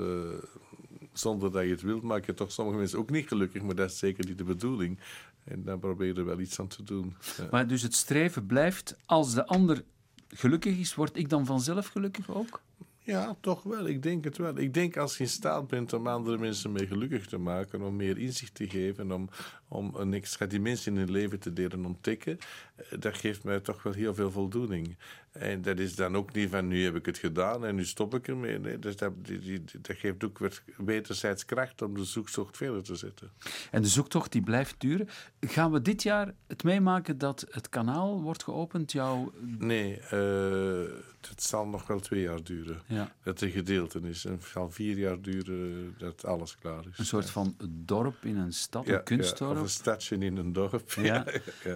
[1.12, 3.62] zonder dat je het wilt, maak je toch sommige mensen ook niet gelukkig.
[3.62, 4.98] Maar dat is zeker niet de bedoeling.
[5.44, 7.16] En dan probeer je er wel iets aan te doen.
[7.50, 9.84] Maar dus het streven blijft, als de ander
[10.28, 12.62] gelukkig is, word ik dan vanzelf gelukkig ook?
[12.98, 13.86] Ja, toch wel.
[13.86, 14.58] Ik denk het wel.
[14.58, 17.96] Ik denk als je in staat bent om andere mensen mee gelukkig te maken, om
[17.96, 19.28] meer inzicht te geven, om,
[19.68, 22.38] om een extra dimensie in hun leven te leren ontdekken,
[22.76, 24.96] eh, dat geeft mij toch wel heel veel voldoening.
[25.32, 28.14] En dat is dan ook niet van nu heb ik het gedaan en nu stop
[28.14, 28.58] ik ermee.
[28.58, 32.94] Nee, dus dat, die, dat geeft ook weer wederzijds kracht om de zoektocht verder te
[32.94, 33.30] zetten.
[33.70, 35.08] En de zoektocht die blijft duren.
[35.40, 38.92] Gaan we dit jaar het meemaken dat het kanaal wordt geopend?
[38.92, 39.32] Jouw...
[39.58, 40.84] Nee, uh,
[41.28, 42.80] het zal nog wel twee jaar duren.
[42.86, 43.12] Ja.
[43.22, 44.24] Dat de gedeelte is.
[44.24, 46.98] En het zal vier jaar duren dat alles klaar is.
[46.98, 49.55] Een soort van dorp in een stad, een kunstdorp?
[49.55, 50.94] Ja, of een stadje in een dorp.
[51.06, 51.24] Ja.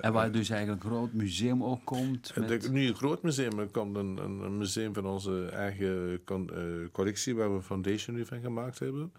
[0.01, 2.33] En waar dus eigenlijk een groot museum ook komt.
[2.37, 2.71] Met...
[2.71, 7.51] nu een groot museum, er komt een, een, museum van onze eigen uh, collectie, waar
[7.51, 9.13] we een foundation nu van gemaakt hebben.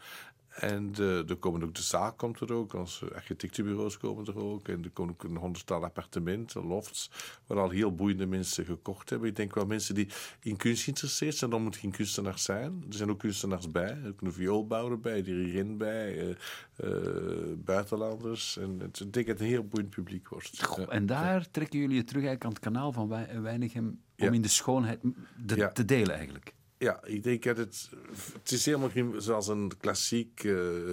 [0.52, 4.68] En de, er komen ook de zaak komt er ook, onze architectuurbureaus komen er ook.
[4.68, 7.12] En er komen ook een honderdtal appartementen, lofts,
[7.48, 9.30] waar al heel boeiende mensen gekocht hebben.
[9.30, 10.08] Ik denk wel mensen die
[10.42, 12.84] in kunst geïnteresseerd zijn, dan moet geen kunstenaar zijn.
[12.88, 16.36] Er zijn ook kunstenaars bij, ook een vioolbouwer bij, dirigent bij, uh,
[16.84, 18.58] uh, buitenlanders.
[18.58, 20.64] En het, ik denk dat het een heel boeiend publiek wordt.
[20.64, 24.42] Goh, en daar trekken jullie het terug eigenlijk aan het kanaal van Weinigem om in
[24.42, 25.00] de schoonheid
[25.74, 26.54] te delen eigenlijk.
[26.82, 27.90] Ja, ik denk dat het...
[28.34, 30.90] Het is helemaal geen, zoals een klassiek uh,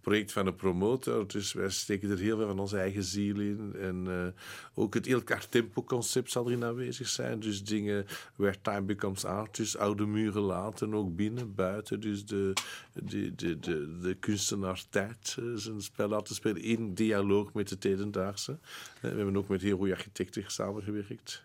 [0.00, 1.26] project van een promotor.
[1.26, 3.74] Dus wij steken er heel veel van onze eigen ziel in.
[3.80, 4.26] En uh,
[4.74, 7.40] ook het heel tempo-concept zal erin aanwezig zijn.
[7.40, 9.56] Dus dingen where time becomes art.
[9.56, 12.00] Dus oude muren laten, ook binnen, buiten.
[12.00, 12.52] Dus de,
[12.92, 17.78] de, de, de, de kunstenaar tijd uh, zijn spel laten spelen in dialoog met de
[17.78, 18.58] tedendaagse.
[19.00, 21.42] we hebben ook met heel goede architecten samengewerkt.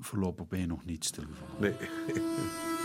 [0.00, 1.60] Voorlopig ben je nog niet stilgevallen.
[1.60, 1.74] Nee.